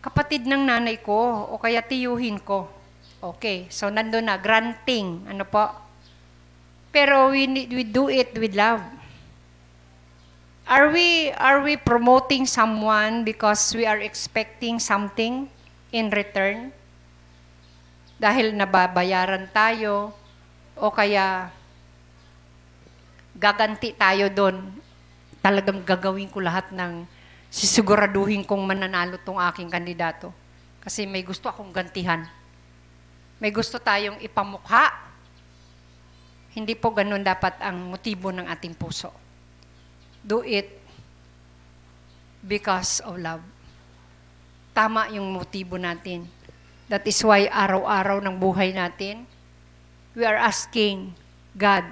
[0.00, 2.77] kapatid ng nanay ko o kaya tiyuhin ko.
[3.18, 5.66] Okay, so nandun na, granting, ano po.
[6.94, 8.78] Pero we, need, we do it with love.
[10.70, 15.50] Are we, are we promoting someone because we are expecting something
[15.90, 16.70] in return?
[18.22, 20.14] Dahil nababayaran tayo,
[20.78, 21.50] o kaya
[23.34, 24.62] gaganti tayo doon.
[25.42, 27.02] Talagang gagawin ko lahat ng
[27.50, 30.30] sisiguraduhin kong mananalo tong aking kandidato.
[30.78, 32.37] Kasi may gusto akong gantihan.
[33.38, 34.90] May gusto tayong ipamukha.
[36.58, 39.14] Hindi po ganun dapat ang motibo ng ating puso.
[40.26, 40.74] Do it
[42.42, 43.42] because of love.
[44.74, 46.26] Tama yung motibo natin.
[46.90, 49.22] That is why araw-araw ng buhay natin,
[50.18, 51.14] we are asking
[51.54, 51.86] God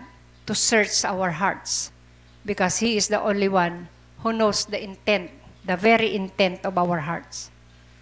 [0.51, 1.95] to search our hearts
[2.43, 3.87] because He is the only one
[4.27, 5.31] who knows the intent,
[5.63, 7.55] the very intent of our hearts.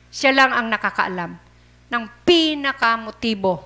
[0.09, 1.44] Siya lang ang nakakaalam
[1.89, 3.63] ng pinakamotibo.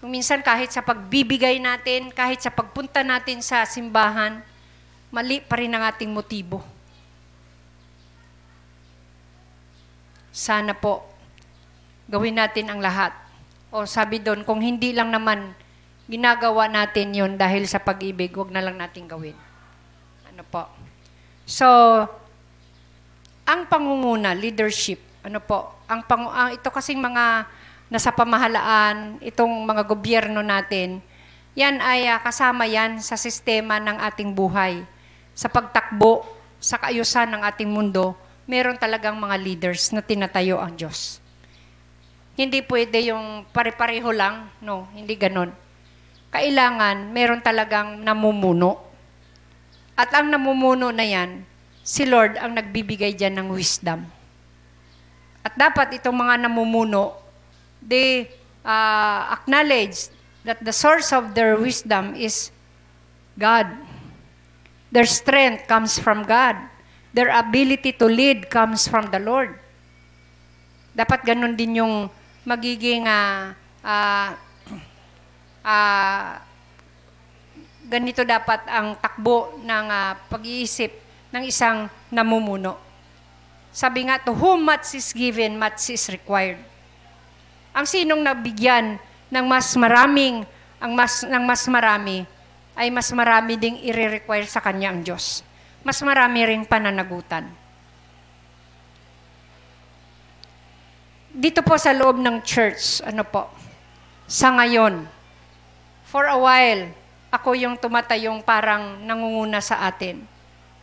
[0.00, 4.44] Kung minsan kahit sa pagbibigay natin, kahit sa pagpunta natin sa simbahan,
[5.08, 6.60] mali pa rin ang ating motibo.
[10.34, 11.06] Sana po,
[12.10, 13.14] gawin natin ang lahat.
[13.74, 15.54] O sabi doon, kung hindi lang naman
[16.06, 19.36] ginagawa natin yon dahil sa pag-ibig, wag na lang natin gawin.
[20.28, 20.68] Ano po?
[21.46, 21.66] So,
[23.44, 27.48] ang pangunguna, leadership, ano po, ang, pang, ang ito kasing mga
[27.92, 31.04] nasa pamahalaan, itong mga gobyerno natin,
[31.54, 34.82] yan ay uh, kasama yan sa sistema ng ating buhay.
[35.36, 36.26] Sa pagtakbo,
[36.58, 38.18] sa kaayusan ng ating mundo,
[38.48, 41.22] meron talagang mga leaders na tinatayo ang Diyos.
[42.34, 45.54] Hindi pwede yung pare-pareho lang, no, hindi ganon.
[46.34, 48.82] Kailangan meron talagang namumuno.
[49.94, 51.46] At ang namumuno na yan,
[51.86, 54.02] si Lord ang nagbibigay dyan ng wisdom.
[55.44, 57.20] At dapat itong mga namumuno,
[57.84, 58.32] they
[58.64, 60.08] uh, acknowledge
[60.42, 62.48] that the source of their wisdom is
[63.36, 63.68] God.
[64.88, 66.56] Their strength comes from God.
[67.12, 69.54] Their ability to lead comes from the Lord.
[70.96, 72.08] Dapat ganun din yung
[72.46, 73.52] magiging uh,
[73.84, 74.28] uh,
[75.64, 76.32] uh,
[77.84, 80.90] ganito dapat ang takbo ng uh, pag-iisip
[81.34, 82.78] ng isang namumuno.
[83.74, 86.62] Sabi nga, to whom much is given, much is required.
[87.74, 89.02] Ang sinong nabigyan
[89.34, 90.46] ng mas maraming,
[90.78, 92.22] ang mas, ng mas marami,
[92.78, 95.42] ay mas marami ding i-require sa kanya ang Diyos.
[95.82, 97.50] Mas marami ring pananagutan.
[101.34, 103.50] Dito po sa loob ng church, ano po,
[104.30, 105.02] sa ngayon,
[106.06, 106.94] for a while,
[107.34, 110.22] ako yung tumatayong parang nangunguna sa atin.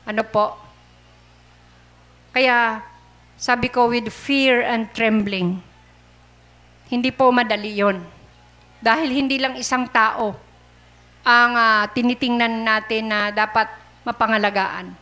[0.04, 0.71] Ano po?
[2.32, 2.80] Kaya,
[3.36, 5.60] sabi ko, with fear and trembling,
[6.88, 8.00] hindi po madali yon.
[8.80, 10.36] Dahil hindi lang isang tao
[11.22, 13.70] ang uh, tinitingnan natin na dapat
[14.08, 14.96] mapangalagaan.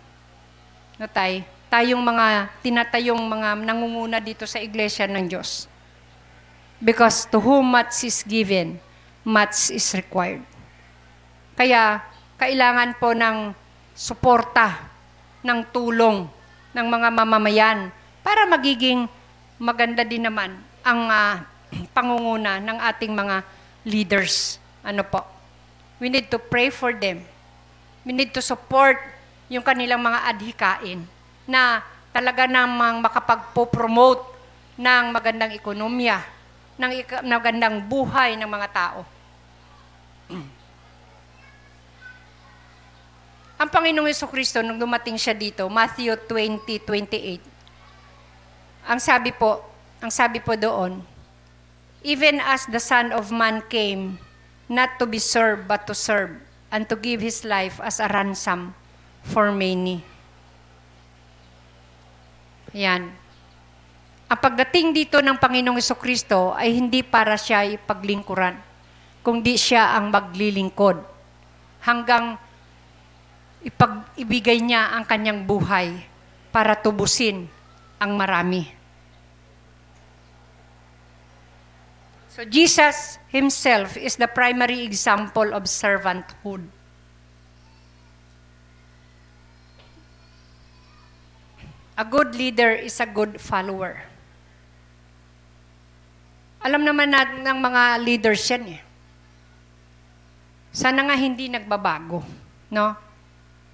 [0.99, 1.45] No, tay?
[1.69, 5.69] Tayong mga tinatayong mga nangunguna dito sa iglesia ng Diyos.
[6.81, 8.81] Because to whom much is given,
[9.21, 10.43] much is required.
[11.53, 12.01] Kaya,
[12.41, 13.53] kailangan po ng
[13.93, 14.89] suporta,
[15.45, 16.38] ng tulong
[16.73, 17.79] ng mga mamamayan
[18.21, 19.09] para magiging
[19.57, 20.55] maganda din naman
[20.85, 21.35] ang uh,
[21.95, 23.43] pangunguna ng ating mga
[23.85, 24.57] leaders.
[24.85, 25.25] Ano po?
[25.99, 27.25] We need to pray for them.
[28.07, 28.97] We need to support
[29.51, 31.03] yung kanilang mga adhikain
[31.43, 31.83] na
[32.15, 34.23] talaga namang makapagpo-promote
[34.79, 36.23] ng magandang ekonomiya,
[36.79, 36.91] ng
[37.27, 39.18] magandang buhay ng mga tao.
[43.59, 47.43] Ang Panginoong Yeso Kristo, nung dumating siya dito, Matthew 20, 28,
[48.87, 49.59] ang sabi po,
[49.99, 51.03] ang sabi po doon,
[51.99, 54.15] Even as the Son of Man came,
[54.71, 56.39] not to be served, but to serve,
[56.71, 58.71] and to give His life as a ransom
[59.27, 60.07] for many.
[62.71, 63.11] Yan.
[64.31, 68.55] Ang pagdating dito ng Panginoong Kristo ay hindi para siya ipaglingkuran,
[69.19, 71.03] kundi siya ang maglilingkod
[71.83, 72.39] hanggang
[73.63, 75.99] ipag-ibigay niya ang kanyang buhay
[76.49, 77.47] para tubusin
[77.99, 78.63] ang marami.
[82.31, 86.71] So Jesus himself is the primary example of servanthood.
[91.99, 94.07] A good leader is a good follower.
[96.63, 98.81] Alam naman natin ng mga leaders yan eh.
[100.71, 102.23] Sana nga hindi nagbabago.
[102.71, 103.08] No?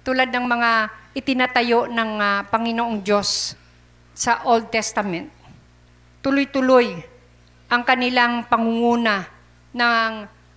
[0.06, 0.70] Tulad ng mga
[1.18, 3.58] itinatayo ng uh, Panginoong Diyos
[4.14, 5.34] sa Old Testament.
[6.22, 6.94] Tuloy-tuloy
[7.66, 9.26] ang kanilang pangunguna
[9.74, 10.10] ng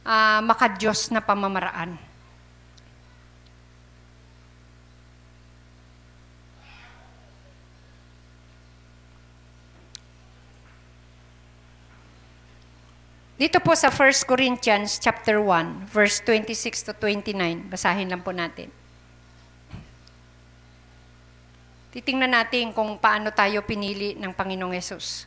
[0.06, 1.98] uh, makadyos na pamamaraan.
[13.40, 17.72] Dito po sa 1 Corinthians chapter 1, verse 26 to 29.
[17.72, 18.79] Basahin lang po natin.
[21.90, 25.26] Titingnan natin kung paano tayo pinili ng Panginoong Yesus.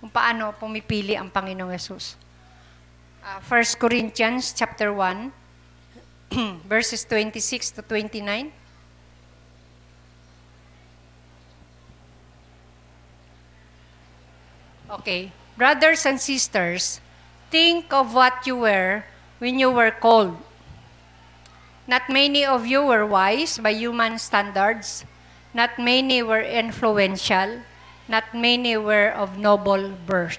[0.00, 2.20] Kung paano pumipili ang Panginoong Yesus.
[3.22, 5.32] Uh, 1 Corinthians chapter 1,
[6.68, 8.52] verses 26 to 29.
[14.92, 15.32] Okay.
[15.56, 17.00] Brothers and sisters,
[17.52, 19.04] Think of what you were
[19.36, 20.40] when you were called.
[21.84, 25.04] Not many of you were wise by human standards.
[25.54, 27.60] Not many were influential.
[28.08, 30.38] Not many were of noble birth.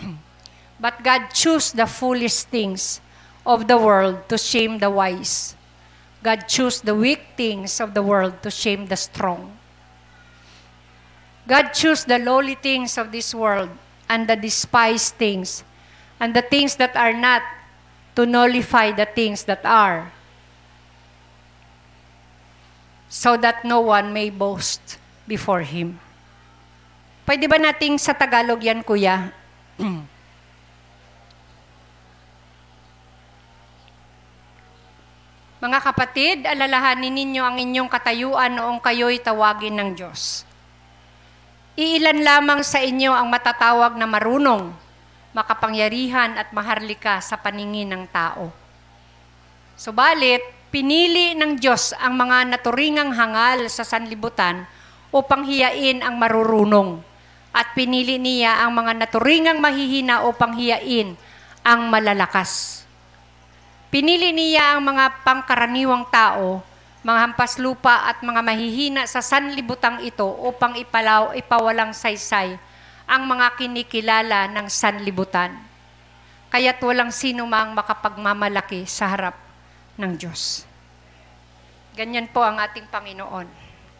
[0.80, 3.00] but God chose the foolish things
[3.46, 5.54] of the world to shame the wise.
[6.22, 9.56] God chose the weak things of the world to shame the strong.
[11.48, 13.70] God chose the lowly things of this world
[14.08, 15.64] and the despised things
[16.20, 17.42] and the things that are not
[18.14, 20.12] to nullify the things that are,
[23.10, 25.98] so that no one may boast before Him.
[27.26, 29.34] Pwede ba nating sa Tagalog yan, Kuya?
[35.60, 40.48] Mga kapatid, alalahanin ninyo ang inyong katayuan noong kayo'y tawagin ng Diyos.
[41.76, 44.72] Iilan lamang sa inyo ang matatawag na marunong
[45.36, 48.48] makapangyarihan at maharlika sa paningin ng tao.
[49.76, 54.64] Subalit, pinili ng Diyos ang mga naturingang hangal sa sanlibutan
[55.10, 57.02] upang hiyain ang marurunong.
[57.50, 61.18] At pinili niya ang mga naturingang mahihina upang hiyain
[61.66, 62.86] ang malalakas.
[63.90, 66.62] Pinili niya ang mga pangkaraniwang tao,
[67.02, 72.54] mga hampas lupa at mga mahihina sa sanlibutang ito upang ipalaw, ipawalang saysay
[73.10, 75.58] ang mga kinikilala ng sanlibutan.
[76.54, 79.49] Kaya't walang sino mang makapagmamalaki sa harap
[80.00, 80.64] ng Diyos.
[81.92, 83.44] Ganyan po ang ating Panginoon.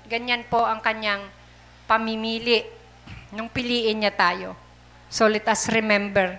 [0.09, 1.28] Ganyan po ang kanyang
[1.84, 2.64] pamimili
[3.36, 4.57] nung piliin niya tayo.
[5.12, 6.38] So let us remember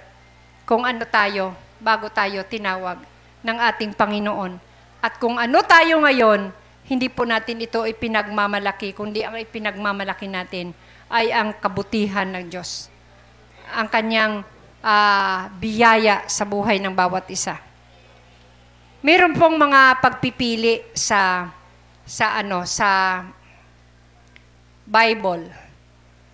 [0.65, 2.97] kung ano tayo bago tayo tinawag
[3.45, 4.57] ng ating Panginoon.
[5.01, 6.53] At kung ano tayo ngayon,
[6.85, 10.73] hindi po natin ito ipinagmamalaki, kundi ang ipinagmamalaki natin
[11.11, 12.87] ay ang kabutihan ng Diyos.
[13.71, 14.33] Ang kanyang
[14.83, 17.57] uh, biyaya sa buhay ng bawat isa.
[19.01, 21.49] Meron pong mga pagpipili sa
[22.05, 23.25] sa ano sa
[24.85, 25.49] Bible.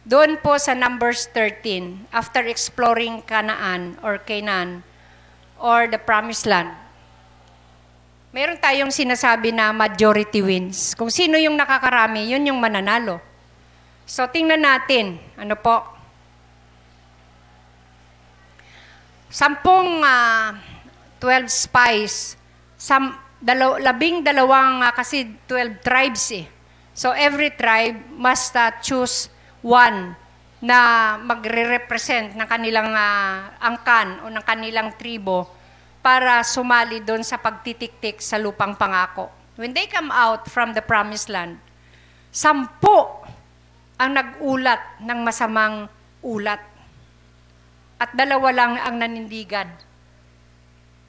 [0.04, 4.84] Doon po sa Numbers 13, after exploring Canaan or Canaan
[5.60, 6.76] or the Promised Land,
[8.36, 10.92] meron tayong sinasabi na majority wins.
[10.96, 13.24] Kung sino yung nakakarami, yun yung mananalo.
[14.08, 15.20] So, tingnan natin.
[15.40, 15.84] Ano po?
[19.32, 20.56] Sampung uh, ah,
[21.20, 22.40] 12 spies.
[22.78, 26.46] Sam, dalaw, labing dalawang, uh, kasi 12 tribes eh.
[26.94, 29.30] So, every tribe must uh, choose
[29.66, 30.18] one
[30.58, 35.46] na magre-represent ng kanilang uh, angkan o ng kanilang tribo
[36.02, 39.30] para sumali doon sa pagtitiktik sa lupang pangako.
[39.58, 41.62] When they come out from the promised land,
[42.34, 43.26] sampu
[43.98, 45.90] ang nag-ulat ng masamang
[46.22, 46.62] ulat.
[47.98, 49.70] At dalawa lang ang nanindigan.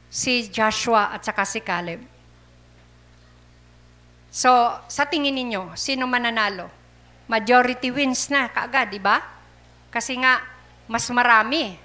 [0.08, 2.00] Si Joshua at saka si Caleb.
[4.28, 4.50] So,
[4.88, 6.72] sa tingin ninyo, sino mananalo?
[7.28, 9.20] Majority wins na kaagad, di ba?
[9.92, 10.40] Kasi nga,
[10.88, 11.76] mas marami.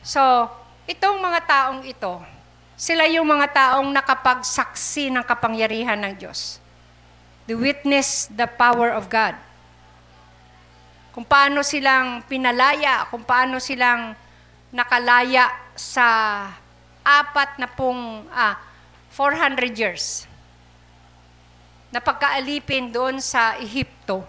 [0.00, 0.20] So,
[0.88, 2.20] itong mga taong ito,
[2.76, 6.60] sila yung mga taong nakapagsaksi ng kapangyarihan ng Diyos.
[7.44, 9.36] The witness the power of God
[11.14, 14.18] kung paano silang pinalaya, kung paano silang
[14.74, 15.46] nakalaya
[15.78, 16.50] sa
[17.04, 18.56] apat na pong, ah,
[19.12, 20.26] 400 years
[21.94, 24.26] na pagkaalipin doon sa Ehipto,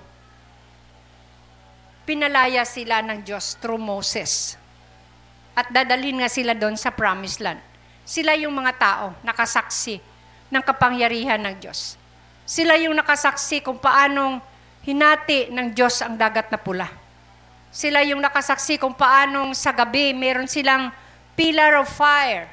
[2.06, 4.54] pinalaya sila ng Diyos through Moses.
[5.58, 7.58] At dadalhin nga sila doon sa promised land.
[8.06, 9.98] Sila yung mga tao nakasaksi
[10.54, 11.98] ng kapangyarihan ng Diyos.
[12.46, 14.38] Sila yung nakasaksi kung paanong
[14.86, 16.86] hinati ng Diyos ang dagat na pula.
[17.74, 20.94] Sila yung nakasaksi kung paanong sa gabi meron silang
[21.34, 22.46] pillar of fire.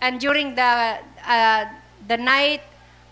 [0.00, 1.64] And during the uh,
[2.08, 2.62] the night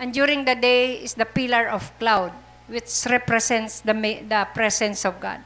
[0.01, 2.33] and during the day is the pillar of cloud
[2.69, 3.93] which represents the
[4.25, 5.41] the presence of God.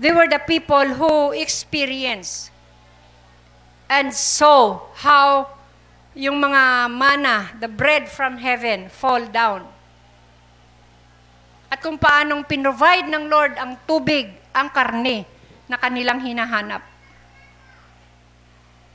[0.00, 2.48] They were the people who experienced
[3.88, 5.60] and saw how
[6.16, 9.68] yung mga mana, the bread from heaven, fall down.
[11.70, 15.22] At kung paanong pinrovide ng Lord ang tubig, ang karne
[15.70, 16.82] na kanilang hinahanap.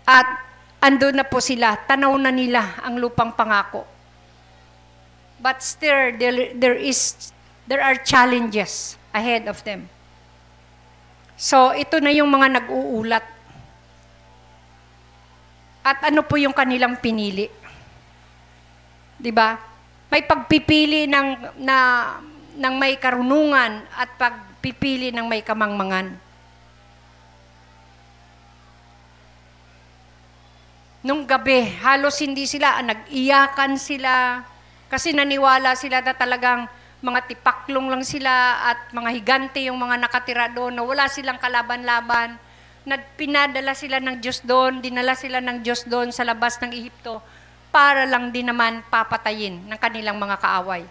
[0.03, 0.27] At
[0.85, 3.81] andun na po sila, tanaw na nila ang lupang pangako.
[5.41, 7.33] But still, there, there is,
[7.65, 9.89] there are challenges ahead of them.
[11.35, 13.25] So, ito na yung mga nag-uulat.
[15.85, 17.45] At ano po yung kanilang pinili?
[19.21, 19.53] 'Di ba?
[20.09, 21.77] May pagpipili ng na
[22.57, 26.24] ng may karunungan at pagpipili ng may kamangmangan.
[31.05, 34.41] Nung gabi, halos hindi sila, nag-iyakan sila,
[34.89, 36.65] kasi naniwala sila na talagang
[37.05, 42.41] mga tipaklong lang sila at mga higante yung mga nakatira doon na wala silang kalaban-laban.
[42.89, 47.21] Nagpinadala sila ng Diyos doon, dinala sila ng Diyos doon sa labas ng Ehipto
[47.69, 50.89] para lang din naman papatayin ng kanilang mga kaaway.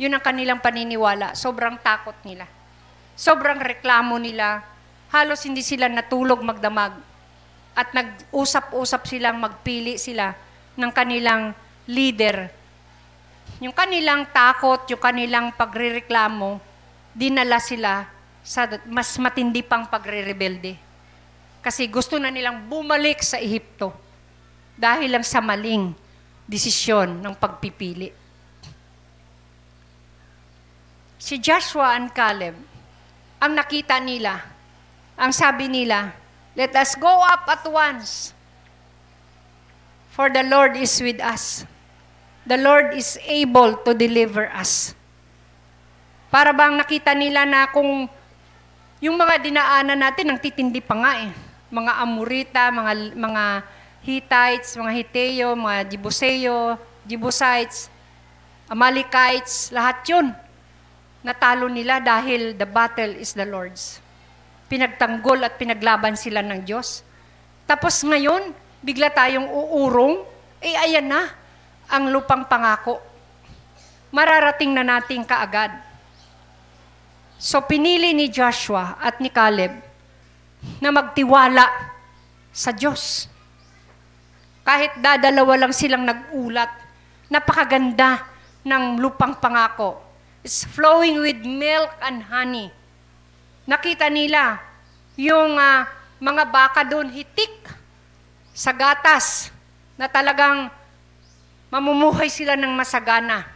[0.00, 1.36] Yun ang kanilang paniniwala.
[1.36, 2.48] Sobrang takot nila.
[3.20, 4.64] Sobrang reklamo nila.
[5.12, 7.09] Halos hindi sila natulog magdamag.
[7.74, 10.34] At nag-usap-usap silang magpili sila
[10.74, 11.54] ng kanilang
[11.86, 12.50] leader.
[13.60, 16.60] Yung kanilang takot, yung kanilang pagrereklamo,
[17.12, 18.06] dinala sila
[18.40, 20.78] sa mas matindi pang pagre-rebelde.
[21.60, 23.92] Kasi gusto na nilang bumalik sa Ehipto
[24.80, 25.92] dahil lang sa maling
[26.48, 28.08] desisyon ng pagpipili.
[31.20, 32.56] Si Joshua and Caleb,
[33.36, 34.40] ang nakita nila,
[35.20, 36.16] ang sabi nila,
[36.56, 38.34] let us go up at once,
[40.14, 41.66] for the Lord is with us.
[42.46, 44.96] The Lord is able to deliver us.
[46.30, 48.08] Para bang nakita nila na kung
[49.00, 51.32] yung mga dinaanan natin, ang titindi pa nga eh.
[51.70, 53.44] Mga Amorita, mga, mga
[54.02, 56.76] Hittites, mga Hiteo, mga Jebuseo,
[57.06, 57.88] Jebusites,
[58.68, 60.34] Amalekites, lahat yun
[61.20, 64.00] natalo nila dahil the battle is the Lord's.
[64.70, 67.02] Pinagtanggol at pinaglaban sila ng Diyos.
[67.66, 70.22] Tapos ngayon, bigla tayong uurong,
[70.62, 71.26] eh ayan na,
[71.90, 73.02] ang lupang pangako.
[74.14, 75.74] Mararating na natin kaagad.
[77.34, 79.74] So pinili ni Joshua at ni Caleb
[80.78, 81.66] na magtiwala
[82.54, 83.26] sa Diyos.
[84.62, 86.70] Kahit dadalawa lang silang nag-ulat,
[87.26, 88.22] napakaganda
[88.62, 90.10] ng lupang pangako
[90.40, 92.72] It's flowing with milk and honey.
[93.70, 94.58] Nakita nila
[95.14, 95.86] yung uh,
[96.18, 97.54] mga baka doon hitik
[98.50, 99.54] sa gatas
[99.94, 100.66] na talagang
[101.70, 103.46] mamumuhay sila ng masagana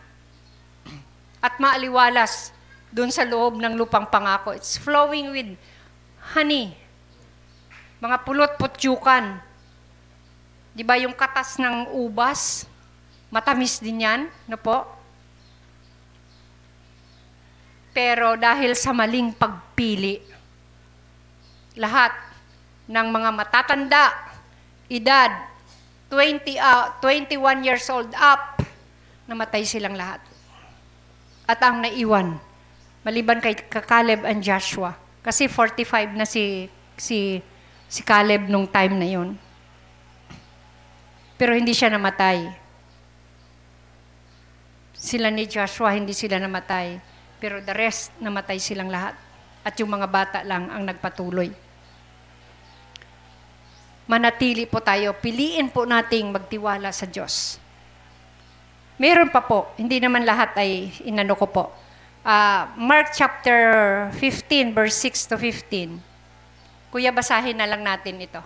[1.42, 2.54] at maaliwalas
[2.94, 4.54] doon sa loob ng lupang pangako.
[4.54, 5.58] It's flowing with
[6.30, 6.78] honey.
[7.98, 9.42] Mga pulot-putyukan.
[10.78, 12.70] Di ba yung katas ng ubas?
[13.34, 14.86] Matamis din yan, no po?
[17.94, 20.18] Pero dahil sa maling pagpili,
[21.78, 22.10] lahat
[22.90, 24.10] ng mga matatanda,
[24.90, 25.30] edad,
[26.10, 28.58] 20, uh, 21 years old up,
[29.30, 30.18] namatay silang lahat.
[31.46, 32.34] At ang naiwan,
[33.06, 36.66] maliban kay Caleb and Joshua, kasi 45 na si,
[36.98, 37.38] si,
[37.86, 39.38] si Caleb nung time na yun.
[41.38, 42.58] Pero hindi siya namatay.
[44.98, 47.13] Sila ni Joshua, hindi sila namatay
[47.44, 49.12] pero the rest, namatay silang lahat.
[49.60, 51.52] At yung mga bata lang ang nagpatuloy.
[54.08, 55.12] Manatili po tayo.
[55.12, 57.60] Piliin po nating magtiwala sa Diyos.
[58.96, 59.68] Meron pa po.
[59.76, 61.64] Hindi naman lahat ay inano ko po.
[62.24, 66.00] Uh, Mark chapter 15, verse 6 to 15.
[66.88, 68.40] Kuya, basahin na lang natin ito.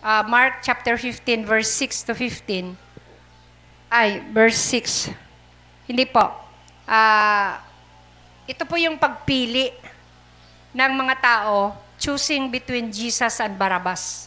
[0.00, 2.80] Uh, Mark chapter 15, verse 6 to 15.
[3.92, 5.31] Ay, verse 6.
[5.86, 6.22] Hindi po.
[6.86, 7.58] Uh,
[8.46, 9.70] ito po yung pagpili
[10.74, 14.26] ng mga tao choosing between Jesus and Barabbas.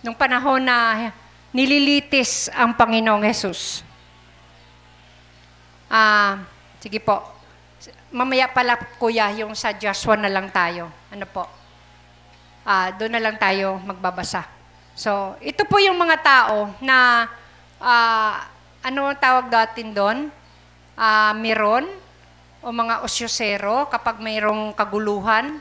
[0.00, 1.10] Nung panahon na
[1.50, 3.82] nililitis ang Panginoong Jesus.
[5.90, 6.32] Ah, uh,
[6.78, 7.18] sige po.
[8.10, 10.90] Mamaya pala, kuya, yung sa Joshua na lang tayo.
[11.10, 11.46] Ano po?
[12.62, 14.46] Ah, uh, doon na lang tayo magbabasa.
[14.94, 17.26] So, ito po yung mga tao na
[17.82, 18.34] uh,
[18.80, 20.32] ano tawag datin doon?
[20.96, 21.88] Uh, miron
[22.60, 25.60] o mga osyosero kapag mayroong kaguluhan.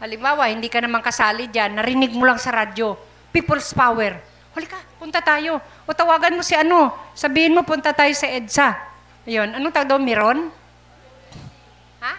[0.00, 2.96] Halimbawa, hindi ka naman kasali dyan, narinig mo lang sa radyo,
[3.30, 4.18] people's power.
[4.52, 5.62] Halika, punta tayo.
[5.88, 8.74] O tawagan mo si ano, sabihin mo punta tayo sa EDSA.
[9.24, 10.38] Ayun, anong tawag doon, miron?
[12.02, 12.12] Ha?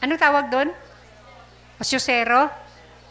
[0.00, 0.68] Anong tawag doon?
[1.82, 2.46] Osyosero?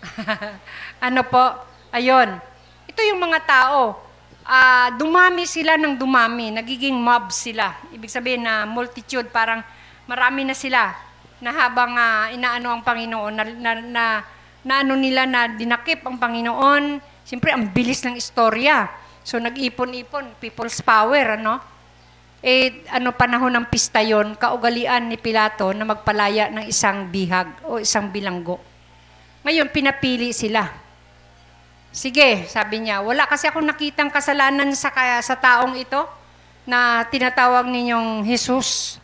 [1.06, 1.44] ano po?
[1.92, 2.40] Ayun.
[2.88, 4.00] Ito yung mga tao.
[4.44, 6.52] Ah, dumami sila ng dumami.
[6.52, 7.80] Nagiging mob sila.
[7.96, 9.64] Ibig sabihin na multitude, parang
[10.04, 10.92] marami na sila
[11.40, 14.06] na habang ah, inaano ang Panginoon, na, na, na,
[14.64, 17.00] na ano nila na dinakip ang Panginoon.
[17.24, 18.92] Siyempre, ang bilis ng istorya.
[19.24, 21.64] So, nag-ipon-ipon, people's power, ano?
[22.44, 27.80] Eh, ano panahon ng pista yon, kaugalian ni Pilato na magpalaya ng isang bihag o
[27.80, 28.60] isang bilanggo.
[29.48, 30.83] Ngayon, pinapili sila.
[31.94, 34.90] Sige, sabi niya, wala kasi akong nakitang kasalanan sa,
[35.22, 36.02] sa taong ito
[36.66, 38.98] na tinatawag ninyong Jesus.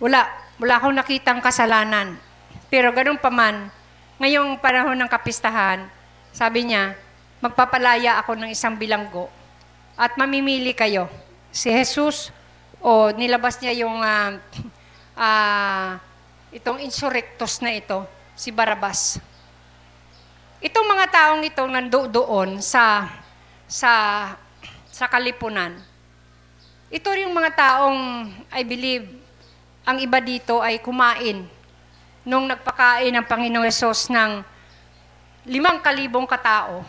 [0.00, 0.24] Wala.
[0.56, 2.16] Wala akong nakitang kasalanan.
[2.72, 3.68] Pero ganun pa man,
[4.16, 5.88] ngayong panahon ng kapistahan,
[6.32, 6.96] sabi niya,
[7.40, 9.32] magpapalaya ako ng isang bilanggo
[9.96, 11.08] at mamimili kayo.
[11.52, 12.28] Si Jesus
[12.80, 14.36] o nilabas niya yung ah,
[15.16, 15.96] ah,
[16.52, 18.04] itong insurrectos na ito,
[18.36, 19.20] si Barabas.
[20.60, 23.08] Itong mga taong ito nando doon sa
[23.64, 23.92] sa
[24.92, 25.72] sa kalipunan.
[26.92, 29.08] Ito yung mga taong I believe
[29.88, 31.48] ang iba dito ay kumain
[32.28, 34.44] nung nagpakain ng Panginoong Yesus ng
[35.48, 36.84] limang kalibong katao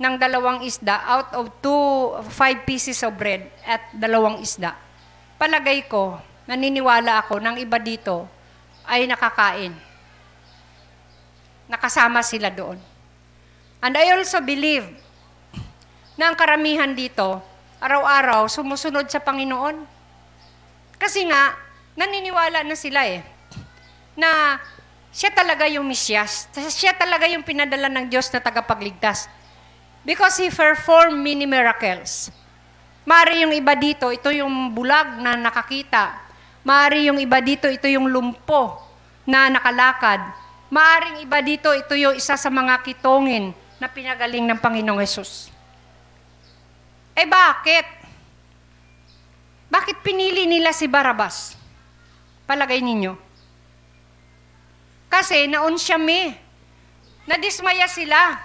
[0.00, 4.72] ng dalawang isda out of two, five pieces of bread at dalawang isda.
[5.36, 6.16] Palagay ko,
[6.48, 8.24] naniniwala ako ng iba dito
[8.88, 9.76] ay nakakain.
[11.74, 12.78] Nakasama sila doon.
[13.82, 14.86] And I also believe
[16.14, 17.42] na ang karamihan dito,
[17.82, 19.82] araw-araw, sumusunod sa Panginoon.
[20.94, 21.58] Kasi nga,
[21.98, 23.26] naniniwala na sila eh,
[24.14, 24.62] na
[25.10, 26.46] siya talaga yung Misyas.
[26.54, 29.26] Siya talaga yung pinadala ng Diyos na tagapagligtas.
[30.06, 32.30] Because He performed many miracles.
[33.02, 36.22] Mari yung iba dito, ito yung bulag na nakakita.
[36.64, 38.80] Mari yung iba dito, ito yung lumpo
[39.26, 40.43] na nakalakad.
[40.72, 45.52] Maaring iba dito, ito yung isa sa mga kitongin na pinagaling ng Panginoong Yesus.
[47.14, 47.84] Eh bakit?
[49.68, 51.58] Bakit pinili nila si Barabas?
[52.48, 53.14] Palagay ninyo.
[55.10, 56.34] Kasi naon siya me.
[57.24, 58.36] Nadismaya sila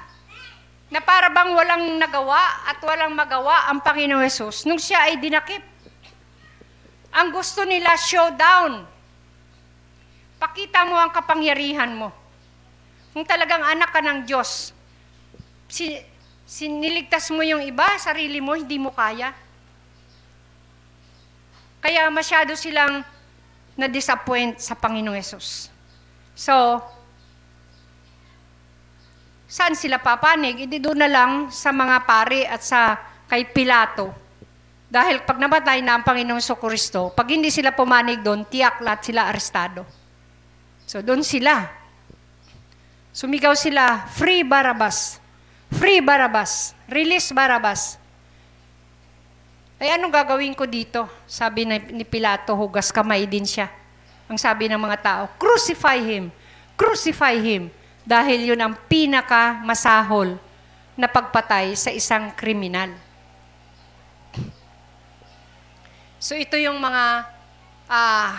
[0.90, 5.62] na para bang walang nagawa at walang magawa ang Panginoong Yesus nung siya ay dinakip.
[7.10, 8.86] Ang gusto nila, showdown.
[10.40, 12.16] Pakita mo ang kapangyarihan mo.
[13.12, 14.72] Kung talagang anak ka ng Diyos,
[15.68, 16.00] si,
[16.48, 19.36] siniligtas mo yung iba, sarili mo, hindi mo kaya.
[21.84, 23.04] Kaya masyado silang
[23.76, 25.68] na-disappoint sa Panginoong Yesus.
[26.36, 26.80] So,
[29.48, 30.68] saan sila papanig?
[30.68, 32.96] Hindi doon na lang sa mga pari at sa
[33.28, 34.12] kay Pilato.
[34.90, 39.30] Dahil pag namatay na ang Panginoong Kristo, pag hindi sila pumanig doon, tiyak lahat sila
[39.30, 39.86] arestado.
[40.90, 41.70] So doon sila.
[43.14, 45.22] Sumigaw sila, Free Barabbas.
[45.70, 46.74] Free Barabbas.
[46.90, 48.02] Release Barabbas.
[49.78, 51.06] Ay anong gagawin ko dito?
[51.30, 53.70] Sabi ni Pilato, hugas kamay din siya.
[54.26, 56.34] Ang sabi ng mga tao, crucify him.
[56.74, 57.70] Crucify him.
[58.02, 60.42] Dahil yun ang pinaka masahol
[60.98, 62.90] na pagpatay sa isang kriminal.
[66.18, 67.30] So ito yung mga
[67.86, 68.34] ah,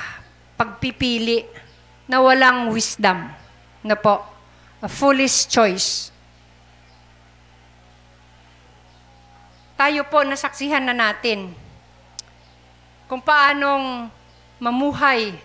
[0.59, 1.46] pagpipili
[2.11, 3.30] na walang wisdom.
[3.86, 4.18] Na po,
[4.82, 6.11] a foolish choice.
[9.78, 11.54] Tayo po nasaksihan na natin
[13.06, 14.11] kung paanong
[14.58, 15.38] mamuhay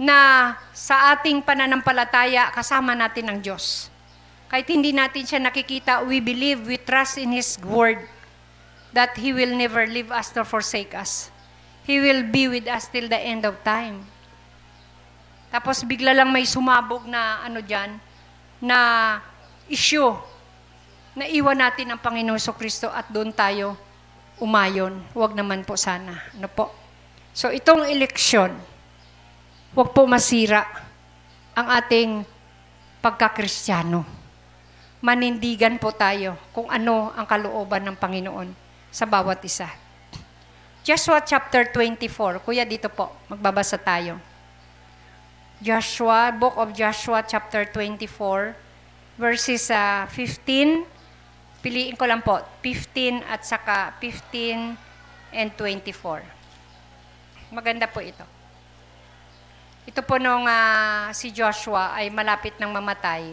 [0.00, 3.92] na sa ating pananampalataya kasama natin ang Diyos.
[4.48, 8.00] Kahit hindi natin siya nakikita, we believe, we trust in His Word
[8.96, 11.28] that He will never leave us nor forsake us.
[11.86, 14.15] He will be with us till the end of time.
[15.50, 17.96] Tapos bigla lang may sumabog na ano dyan,
[18.60, 18.78] na
[19.70, 20.10] issue,
[21.16, 23.78] na iwan natin ang Panginoon so Kristo at doon tayo
[24.36, 25.00] umayon.
[25.16, 26.20] Huwag naman po sana.
[26.36, 26.68] Ano po?
[27.32, 28.52] So itong eleksyon,
[29.72, 30.64] huwag po masira
[31.56, 32.24] ang ating
[33.00, 34.04] pagkakristyano.
[35.00, 38.48] Manindigan po tayo kung ano ang kalooban ng Panginoon
[38.92, 39.68] sa bawat isa.
[40.86, 42.40] Joshua chapter 24.
[42.46, 44.22] Kuya, dito po, magbabasa tayo.
[45.56, 48.52] Joshua, Book of Joshua chapter 24,
[49.16, 50.84] verses uh, 15.
[51.64, 54.76] Piliin ko lang po, 15 at saka 15
[55.32, 56.20] and 24.
[57.48, 58.22] Maganda po ito.
[59.88, 63.32] Ito po nung uh, si Joshua ay malapit ng mamatay.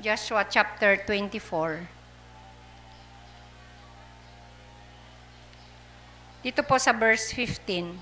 [0.00, 1.93] Joshua chapter 24.
[6.44, 7.96] Dito po sa verse 15.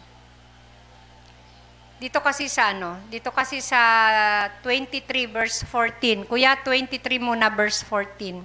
[2.03, 3.79] Dito kasi sa ano, dito kasi sa
[4.67, 6.27] 23 verse 14.
[6.27, 8.43] Kuya, 23 muna verse 14.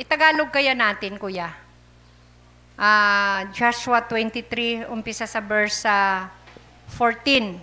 [0.00, 1.52] Itagalog kaya natin, kuya.
[2.80, 6.32] Ah, Joshua 23, umpisa sa verse ah,
[6.96, 7.60] 14.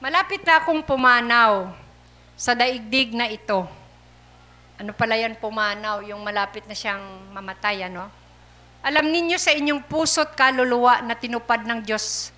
[0.00, 1.76] Malapit na akong pumanaw
[2.32, 3.79] sa daigdig na ito.
[4.80, 7.04] Ano pala yan pumanaw, yung malapit na siyang
[7.36, 8.08] mamatay, ano?
[8.80, 12.32] Alam ninyo sa inyong puso't kaluluwa na tinupad ng Diyos,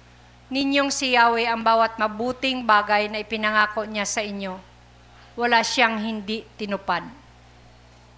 [0.50, 4.58] ninyong si Yahweh ang bawat mabuting bagay na ipinangako niya sa inyo.
[5.38, 7.06] Wala siyang hindi tinupad.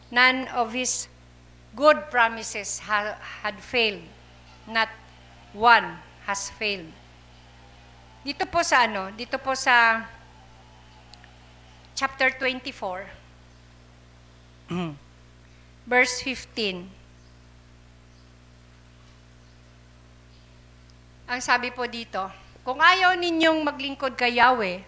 [0.09, 1.05] None of His
[1.77, 4.09] good promises ha- had failed.
[4.65, 4.89] Not
[5.53, 6.89] one has failed.
[8.25, 10.09] Dito po sa ano, dito po sa
[11.93, 13.24] chapter 24,
[15.85, 16.89] verse 15.
[21.25, 22.21] Ang sabi po dito,
[22.65, 24.81] kung ayaw ninyong maglingkod kay Yahweh,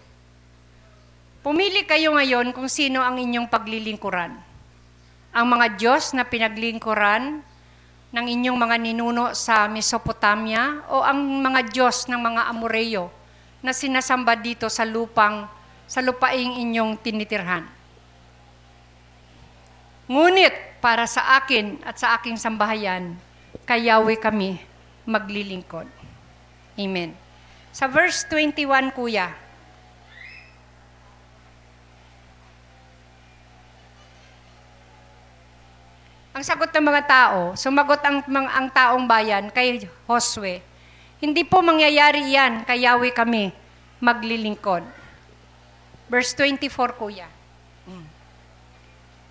[1.45, 4.33] pumili kayo ngayon kung sino ang inyong paglilingkuran.
[5.33, 7.45] Ang mga Diyos na pinaglingkuran
[8.09, 13.13] ng inyong mga ninuno sa Mesopotamia o ang mga Diyos ng mga Amoreo
[13.61, 15.45] na sinasamba dito sa lupang
[15.87, 17.76] sa lupaing inyong tinitirhan.
[20.07, 23.19] Ngunit para sa akin at sa aking sambahayan,
[23.67, 24.55] kay Yahweh kami
[25.03, 25.87] maglilingkod.
[26.79, 27.11] Amen.
[27.75, 29.35] Sa verse 21, kuya,
[36.31, 40.63] ang sagot ng mga tao, sumagot ang, mga, ang taong bayan kay Josue,
[41.19, 43.51] hindi po mangyayari yan, kay Yahweh kami
[43.99, 44.87] maglilingkod.
[46.07, 47.27] Verse 24, kuya.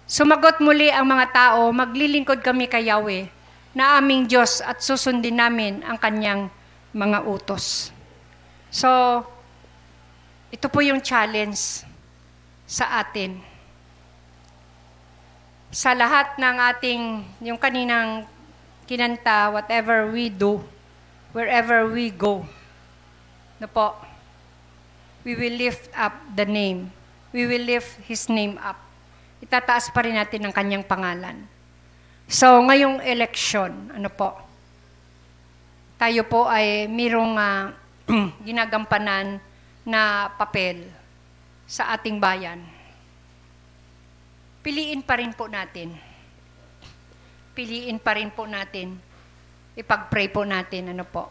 [0.06, 3.26] Sumagot muli ang mga tao, maglilingkod kami kay Yahweh
[3.74, 6.46] na aming Diyos at susundin namin ang kanyang
[6.94, 7.90] mga utos.
[8.70, 8.86] So,
[10.54, 11.82] ito po yung challenge
[12.70, 13.42] sa atin.
[15.74, 17.02] Sa lahat ng ating,
[17.42, 18.30] yung kaninang
[18.86, 20.62] kinanta, whatever we do,
[21.34, 22.46] wherever we go,
[23.58, 23.98] na po,
[25.26, 26.94] we will lift up the name.
[27.34, 28.85] We will lift His name up.
[29.40, 31.44] Itataas pa rin natin ang kanyang pangalan.
[32.26, 34.34] So, ngayong election, ano po,
[35.96, 37.70] tayo po ay mirong ah,
[38.46, 39.38] ginagampanan
[39.86, 40.90] na papel
[41.70, 42.58] sa ating bayan.
[44.66, 45.94] Piliin pa rin po natin.
[47.54, 48.98] Piliin pa rin po natin.
[49.78, 51.30] Ipag-pray po natin, ano po.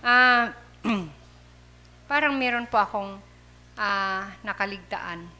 [0.00, 0.54] Ah,
[2.10, 3.18] parang meron po akong
[3.74, 5.39] ah, nakaligtaan.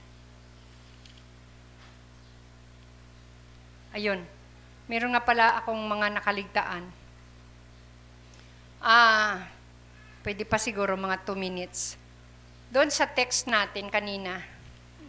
[3.91, 4.23] Ayun.
[4.87, 6.85] Meron nga pala akong mga nakaligtaan.
[8.79, 9.45] Ah,
[10.23, 11.99] pwede pa siguro mga 2 minutes.
[12.71, 14.39] Doon sa text natin kanina,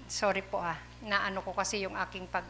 [0.10, 2.46] sorry po ah, naano ko kasi yung aking pag,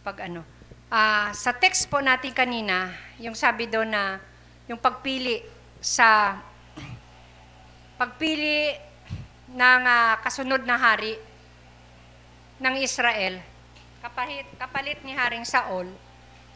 [0.00, 0.44] pag ano.
[0.88, 4.16] Ah, sa text po natin kanina, yung sabi doon na
[4.68, 5.44] yung pagpili
[5.84, 6.36] sa
[8.00, 8.72] pagpili
[9.52, 11.16] ng ah, kasunod na hari
[12.60, 13.38] ng Israel,
[14.08, 15.92] kapalit, kapalit ni Haring Saul,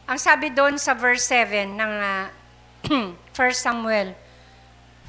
[0.09, 2.33] ang sabi doon sa verse 7 ng ah,
[2.89, 3.13] 1
[3.53, 4.17] Samuel,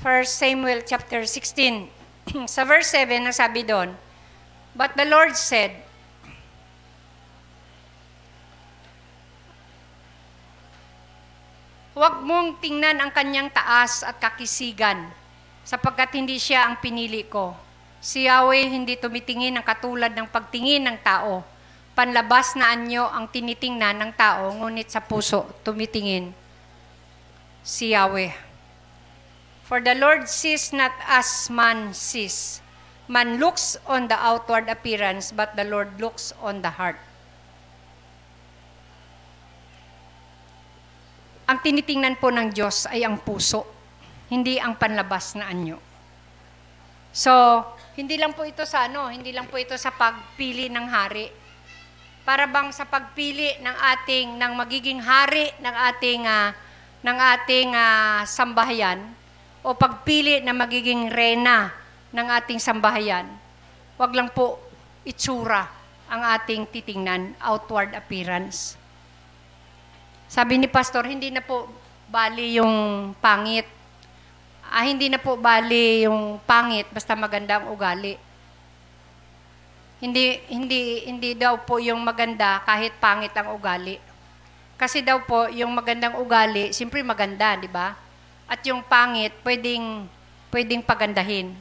[0.05, 1.89] 1 Samuel chapter 16,
[2.55, 3.97] sa verse 7, ang sabi doon,
[4.77, 5.73] But the Lord said,
[11.97, 15.09] Huwag mong tingnan ang kanyang taas at kakisigan,
[15.65, 17.57] sapagkat hindi siya ang pinili ko.
[18.05, 21.54] Si Yahweh hindi tumitingin ng katulad ng pagtingin ng tao.
[21.95, 26.35] Panlabas na anyo ang tinitingnan ng tao, ngunit sa puso tumitingin
[27.63, 28.35] si Yahweh.
[29.65, 32.61] For the Lord sees not as man sees.
[33.07, 36.99] Man looks on the outward appearance, but the Lord looks on the heart.
[41.45, 43.69] Ang tinitingnan po ng Diyos ay ang puso,
[44.33, 45.77] hindi ang panlabas na anyo.
[47.13, 47.31] So,
[47.95, 51.44] hindi lang po ito sa ano, hindi lang po ito sa pagpili ng hari.
[52.25, 56.57] Para bang sa pagpili ng ating ng magiging hari ng ating ah,
[57.05, 59.05] ng ating ah, sambahayan
[59.61, 61.69] o pagpili na magiging reyna
[62.17, 63.29] ng ating sambahayan.
[64.01, 64.57] Wag lang po
[65.05, 65.69] itsura
[66.09, 68.81] ang ating titingnan, outward appearance.
[70.29, 71.69] Sabi ni pastor, hindi na po
[72.09, 73.69] bali yung pangit.
[74.65, 78.17] Ah, hindi na po bali yung pangit basta maganda ang ugali.
[80.05, 83.97] Hindi hindi hindi daw po yung maganda kahit pangit ang ugali.
[84.77, 87.97] Kasi daw po yung magandang ugali, siyempre maganda, di ba?
[88.45, 90.05] At yung pangit, pwedeng
[90.53, 91.57] pwedeng pagandahin.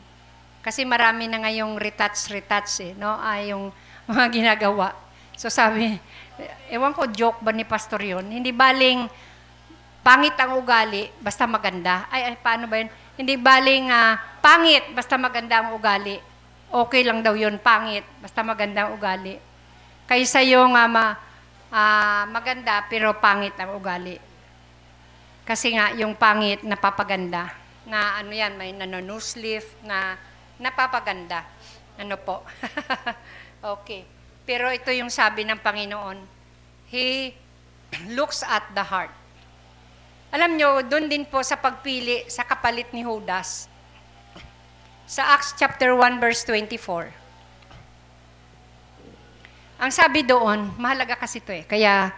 [0.59, 3.15] Kasi marami na ngayong retouch-retouch eh, no?
[3.15, 3.71] Ay, yung
[4.11, 4.91] mga ginagawa.
[5.39, 5.95] So sabi,
[6.67, 8.27] ewan ko, joke ba ni Pastor yun?
[8.27, 9.07] Hindi baling
[10.03, 12.11] pangit ang ugali, basta maganda.
[12.11, 12.91] Ay, ay paano ba yun?
[13.15, 16.32] Hindi baling ah, pangit, basta maganda ang ugali.
[16.73, 19.37] Okay lang daw yun, pangit, basta maganda ang ugali.
[20.09, 21.13] Kaysa yung ah, ma,
[21.69, 24.17] ah, maganda, pero pangit ang ugali.
[25.45, 27.53] Kasi nga, yung pangit, napapaganda.
[27.85, 30.17] Na ano yan, may nanonews lift na
[30.57, 31.45] napapaganda.
[32.01, 32.41] Ano po?
[33.77, 34.07] okay.
[34.41, 36.17] Pero ito yung sabi ng Panginoon.
[36.89, 37.37] He
[38.17, 39.13] looks at the heart.
[40.33, 43.69] Alam nyo, doon din po sa pagpili sa kapalit ni Judas.
[45.03, 47.11] Sa Acts chapter 1 verse 24.
[49.83, 52.15] Ang sabi doon, mahalaga kasi ito eh, kaya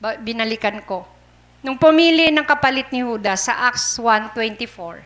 [0.00, 1.04] ba- binalikan ko.
[1.60, 5.04] Nung pumili ng kapalit ni Judas sa Acts 1.24,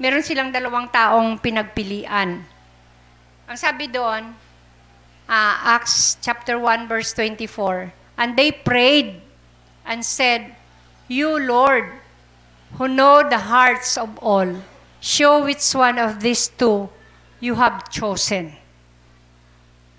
[0.00, 2.40] meron silang dalawang taong pinagpilian.
[3.44, 4.32] Ang sabi doon,
[5.28, 9.20] ah, Acts chapter 1 verse 24, And they prayed
[9.84, 10.56] and said,
[11.12, 11.92] You Lord,
[12.80, 14.64] who know the hearts of all,
[14.98, 16.90] show which one of these two
[17.38, 18.54] you have chosen.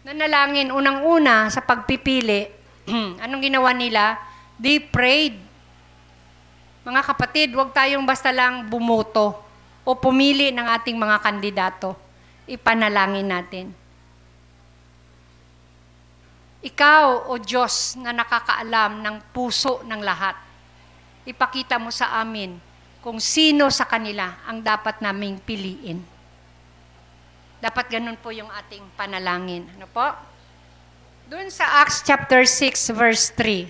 [0.04, 2.47] Nanalangin, unang-una sa pagpipili,
[3.24, 4.20] anong ginawa nila?
[4.60, 5.39] They prayed.
[6.84, 9.36] Mga kapatid, huwag tayong basta lang bumoto
[9.86, 11.95] o pumili ng ating mga kandidato.
[12.50, 13.66] Ipanalangin natin.
[16.60, 20.36] Ikaw, O Diyos, na nakakaalam ng puso ng lahat,
[21.24, 22.68] ipakita mo sa amin
[23.10, 25.97] kung sino sa kanila ang dapat naming piliin.
[27.57, 29.66] Dapat ganun po yung ating panalangin.
[29.74, 30.14] Ano po?
[31.26, 33.66] Doon sa Acts chapter 6 verse 3.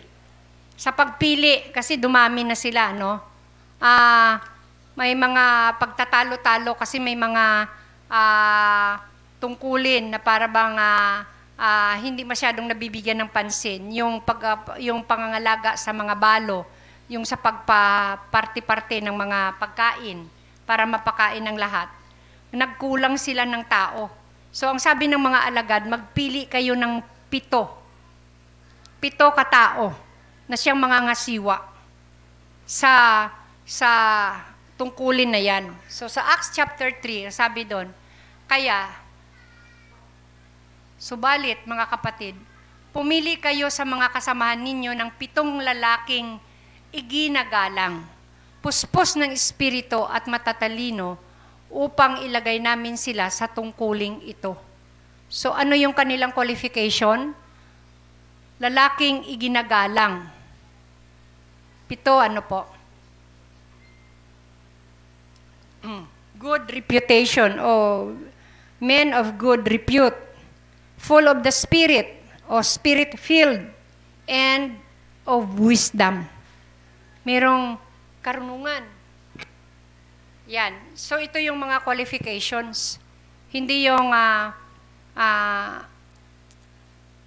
[0.75, 3.15] Sa pagpili, kasi dumami na sila, no?
[3.79, 4.43] Ah,
[4.91, 7.71] may mga pagtatalo-talo kasi may mga
[8.11, 8.99] ah,
[9.39, 11.23] tungkulin na para bang ah,
[11.55, 13.87] ah, hindi masyadong nabibigyan ng pansin.
[13.95, 16.67] Yung, pag, ah, yung pangangalaga sa mga balo,
[17.09, 20.23] yung sa pagpa-parte-parte ng mga pagkain
[20.63, 21.89] para mapakain ng lahat
[22.49, 24.09] nagkulang sila ng tao.
[24.49, 27.69] So ang sabi ng mga alagad, magpili kayo ng pito.
[28.97, 29.93] Pito katao
[30.49, 31.61] na siyang mga ngasiwa
[32.65, 32.93] sa
[33.69, 33.91] sa
[34.81, 35.69] tungkulin na yan.
[35.85, 37.93] So sa Acts chapter 3, sabi doon,
[38.49, 38.89] kaya,
[40.97, 42.33] subalit mga kapatid,
[42.89, 46.41] pumili kayo sa mga kasamahan ninyo ng pitong lalaking
[46.89, 48.05] iginagalang,
[48.59, 51.17] puspos ng espiritu at matatalino,
[51.69, 54.57] upang ilagay namin sila sa tungkuling ito.
[55.29, 57.37] So ano yung kanilang qualification?
[58.57, 60.25] Lalaking iginagalang.
[61.85, 62.65] Pito, ano po?
[65.85, 66.05] Mm.
[66.39, 67.71] Good reputation o
[68.79, 70.15] men of good repute,
[70.97, 72.19] full of the Spirit
[72.49, 73.61] o Spirit-filled,
[74.25, 74.79] and
[75.29, 76.25] of wisdom.
[77.29, 77.77] Merong
[78.25, 78.89] karunungan,
[80.49, 80.73] yan.
[80.97, 82.97] So ito yung mga qualifications.
[83.53, 84.57] Hindi yung ah
[85.13, 85.85] ah,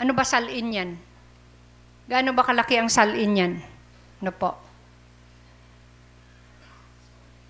[0.02, 0.90] ano ba salin yan?
[2.10, 3.52] Gaano ba kalaki ang salin yan?
[4.18, 4.58] Ano po?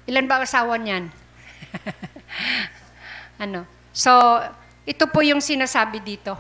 [0.05, 1.09] Ilan ba asawa niyan?
[3.45, 3.65] ano?
[3.95, 4.13] So,
[4.85, 6.37] ito po yung sinasabi dito.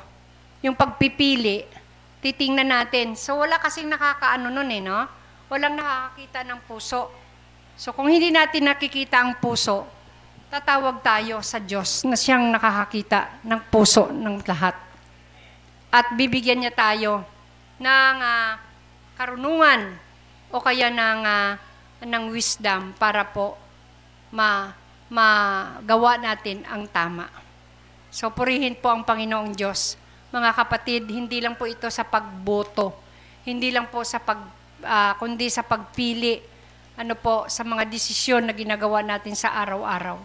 [0.61, 1.65] Yung pagpipili,
[2.21, 3.15] titingnan natin.
[3.15, 5.07] So, wala kasing nakakaano nun eh, no?
[5.53, 7.13] Walang nakakakita ng puso.
[7.77, 9.85] So kung hindi natin nakikita ang puso,
[10.49, 14.73] tatawag tayo sa Diyos na siyang nakakakita ng puso ng lahat.
[15.93, 17.21] At bibigyan niya tayo
[17.77, 18.57] ng uh,
[19.13, 19.93] karunungan
[20.49, 21.53] o kaya ng, uh,
[22.01, 23.61] ng wisdom para po
[24.33, 24.73] ma,
[25.13, 27.29] magawa natin ang tama.
[28.09, 30.01] So purihin po ang Panginoong Diyos.
[30.33, 32.97] Mga kapatid, hindi lang po ito sa pagboto,
[33.45, 34.41] hindi lang po sa pag,
[34.83, 36.53] uh, kundi sa pagpili
[36.93, 40.21] ano po, sa mga desisyon na ginagawa natin sa araw-araw.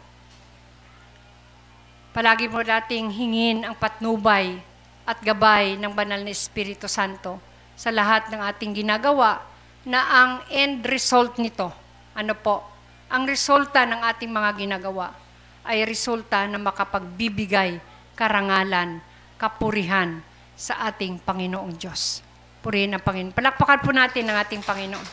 [2.12, 4.60] Palagi mo nating hingin ang patnubay
[5.08, 7.39] at gabay ng banal na Espiritu Santo
[7.78, 9.39] sa lahat ng ating ginagawa
[9.88, 11.72] na ang end result nito,
[12.12, 12.66] ano po,
[13.08, 15.16] ang resulta ng ating mga ginagawa
[15.64, 17.80] ay resulta na makapagbibigay
[18.18, 18.99] karangalan,
[19.39, 20.20] kapurihan
[20.58, 22.26] sa ating Panginoong Diyos.
[22.68, 23.32] Purihin ang Panginoon.
[23.32, 25.07] Palakpakan po natin ang ating Panginoon.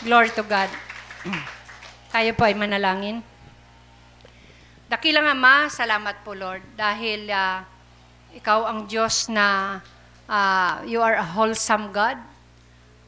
[0.00, 0.72] Glory to God.
[2.08, 3.20] Tayo po ay manalangin.
[4.88, 7.68] Dakilang Ama, salamat po Lord dahil uh,
[8.32, 9.76] ikaw ang Diyos na
[10.24, 12.16] ah, you are a wholesome God.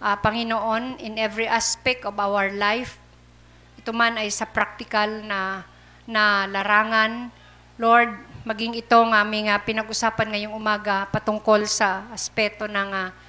[0.05, 3.01] Ah, Panginoon, in every aspect of our life,
[3.81, 5.65] ito man ay sa practical na,
[6.05, 7.33] na larangan.
[7.81, 13.22] Lord, maging ito ng aming ah, pinag-usapan ngayong umaga patungkol sa aspeto ng ah,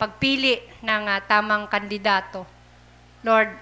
[0.00, 2.48] pagpili ng ah, tamang kandidato.
[3.20, 3.52] Lord,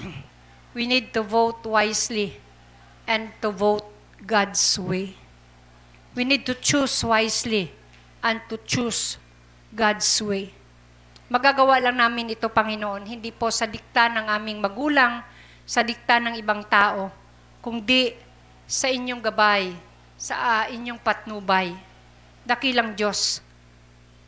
[0.76, 2.32] we need to vote wisely
[3.04, 3.84] and to vote
[4.24, 5.12] God's way.
[6.16, 7.68] We need to choose wisely
[8.24, 9.20] and to choose
[9.68, 10.56] God's way.
[11.28, 15.24] Magagawa lang namin ito, Panginoon, hindi po sa dikta ng aming magulang,
[15.64, 17.08] sa dikta ng ibang tao,
[17.64, 18.12] kundi
[18.68, 19.72] sa inyong gabay,
[20.16, 21.72] sa ah, inyong patnubay.
[22.44, 23.40] Dakilang Diyos.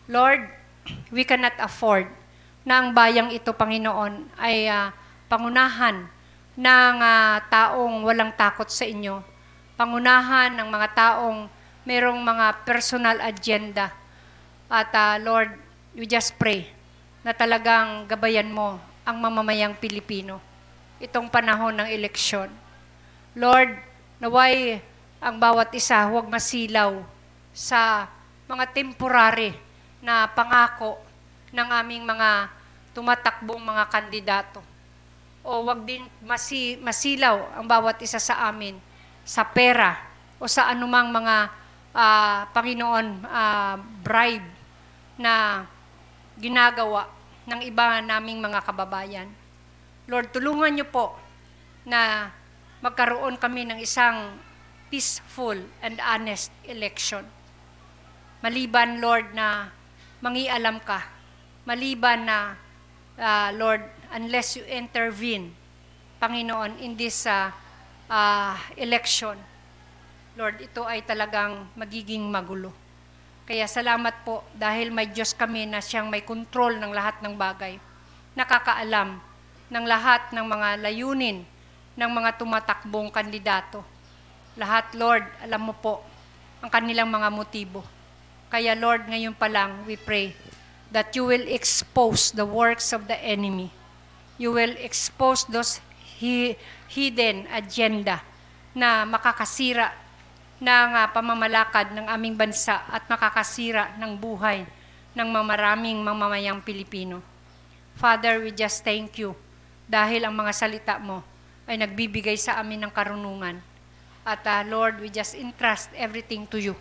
[0.08, 0.48] Lord,
[1.14, 2.09] we cannot afford
[2.64, 4.91] na ang bayang ito, Panginoon, ay ah,
[5.28, 6.09] pangunahan
[6.57, 9.20] ng ah, taong walang takot sa inyo.
[9.76, 11.51] Pangunahan ng mga taong
[11.85, 13.93] merong mga personal agenda.
[14.72, 15.53] At ah, Lord,
[15.93, 16.66] we just pray
[17.20, 20.41] na talagang gabayan mo ang mamamayang Pilipino
[21.01, 22.49] itong panahon ng eleksyon.
[23.37, 23.76] Lord,
[24.22, 24.80] naway
[25.20, 27.05] ang bawat isa huwag masilaw
[27.53, 28.09] sa
[28.49, 29.53] mga temporary
[30.05, 31.00] na pangako
[31.48, 32.52] ng aming mga
[32.92, 34.61] tumatakbong mga kandidato.
[35.40, 38.76] O wag din masi, masilaw ang bawat isa sa amin
[39.24, 39.96] sa pera
[40.36, 41.36] o sa anumang mga
[41.96, 44.44] ah, Panginoon ah, bribe
[45.16, 45.64] na
[46.36, 47.09] ginagawa
[47.48, 49.28] ng iba naming mga kababayan.
[50.05, 51.16] Lord, tulungan niyo po
[51.88, 52.28] na
[52.84, 54.36] magkaroon kami ng isang
[54.92, 57.24] peaceful and honest election.
[58.44, 59.72] Maliban, Lord, na
[60.24, 61.04] mangialam ka.
[61.68, 62.56] Maliban na,
[63.20, 63.84] ah, Lord,
[64.16, 65.52] unless you intervene,
[66.16, 67.52] Panginoon, in this ah,
[68.08, 69.36] ah, election,
[70.40, 72.72] Lord, ito ay talagang magiging magulo.
[73.44, 77.76] Kaya salamat po dahil may Diyos kami na siyang may control ng lahat ng bagay.
[78.32, 79.20] Nakakaalam
[79.68, 81.44] ng lahat ng mga layunin
[81.94, 83.84] ng mga tumatakbong kandidato.
[84.56, 86.02] Lahat, Lord, alam mo po
[86.64, 87.93] ang kanilang mga motibo.
[88.55, 90.30] Kaya Lord, ngayon pa lang, we pray
[90.94, 93.66] that you will expose the works of the enemy.
[94.38, 95.82] You will expose those
[96.22, 96.55] hi-
[96.86, 98.22] hidden agenda
[98.70, 99.90] na makakasira
[100.62, 104.62] ng ah, pamamalakad ng aming bansa at makakasira ng buhay
[105.18, 107.18] ng mamaraming mamamayang Pilipino.
[107.98, 109.34] Father, we just thank you
[109.90, 111.26] dahil ang mga salita mo
[111.66, 113.59] ay nagbibigay sa amin ng karunungan.
[114.22, 116.78] At ah, Lord, we just entrust everything to you.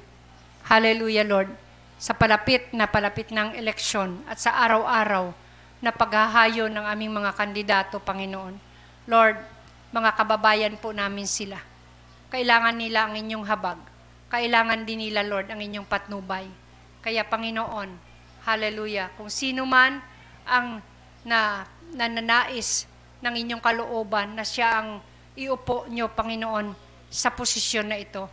[0.69, 1.62] Hallelujah, Lord.
[2.04, 5.32] Sa palapit na palapit ng eleksyon at sa araw-araw
[5.80, 8.60] na paghahayo ng aming mga kandidato, Panginoon.
[9.08, 9.39] Lord,
[9.95, 11.56] mga kababayan po namin sila.
[12.28, 13.80] Kailangan nila ang inyong habag.
[14.28, 16.43] Kailangan din nila, Lord, ang inyong patnubay.
[16.99, 17.95] Kaya, Panginoon,
[18.43, 20.04] hallelujah, kung sino man
[20.43, 20.84] ang
[21.24, 21.64] na,
[21.95, 22.84] nananais
[23.24, 24.99] ng inyong kalooban na siya ang
[25.39, 26.76] iupo nyo, Panginoon,
[27.08, 28.28] sa posisyon na ito,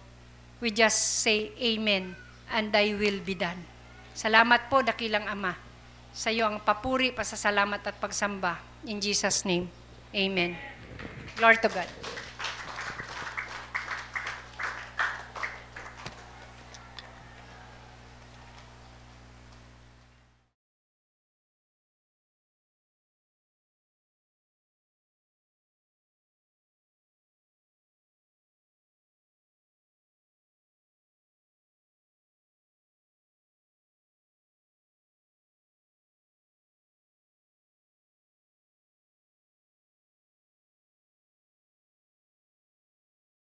[0.58, 3.58] we just say amen and thy will be done.
[4.14, 5.54] Salamat po, dakilang Ama.
[6.10, 8.58] Sa iyo ang papuri, pasasalamat at pagsamba.
[8.84, 9.70] In Jesus' name,
[10.10, 10.58] amen.
[11.38, 11.86] Glory to God.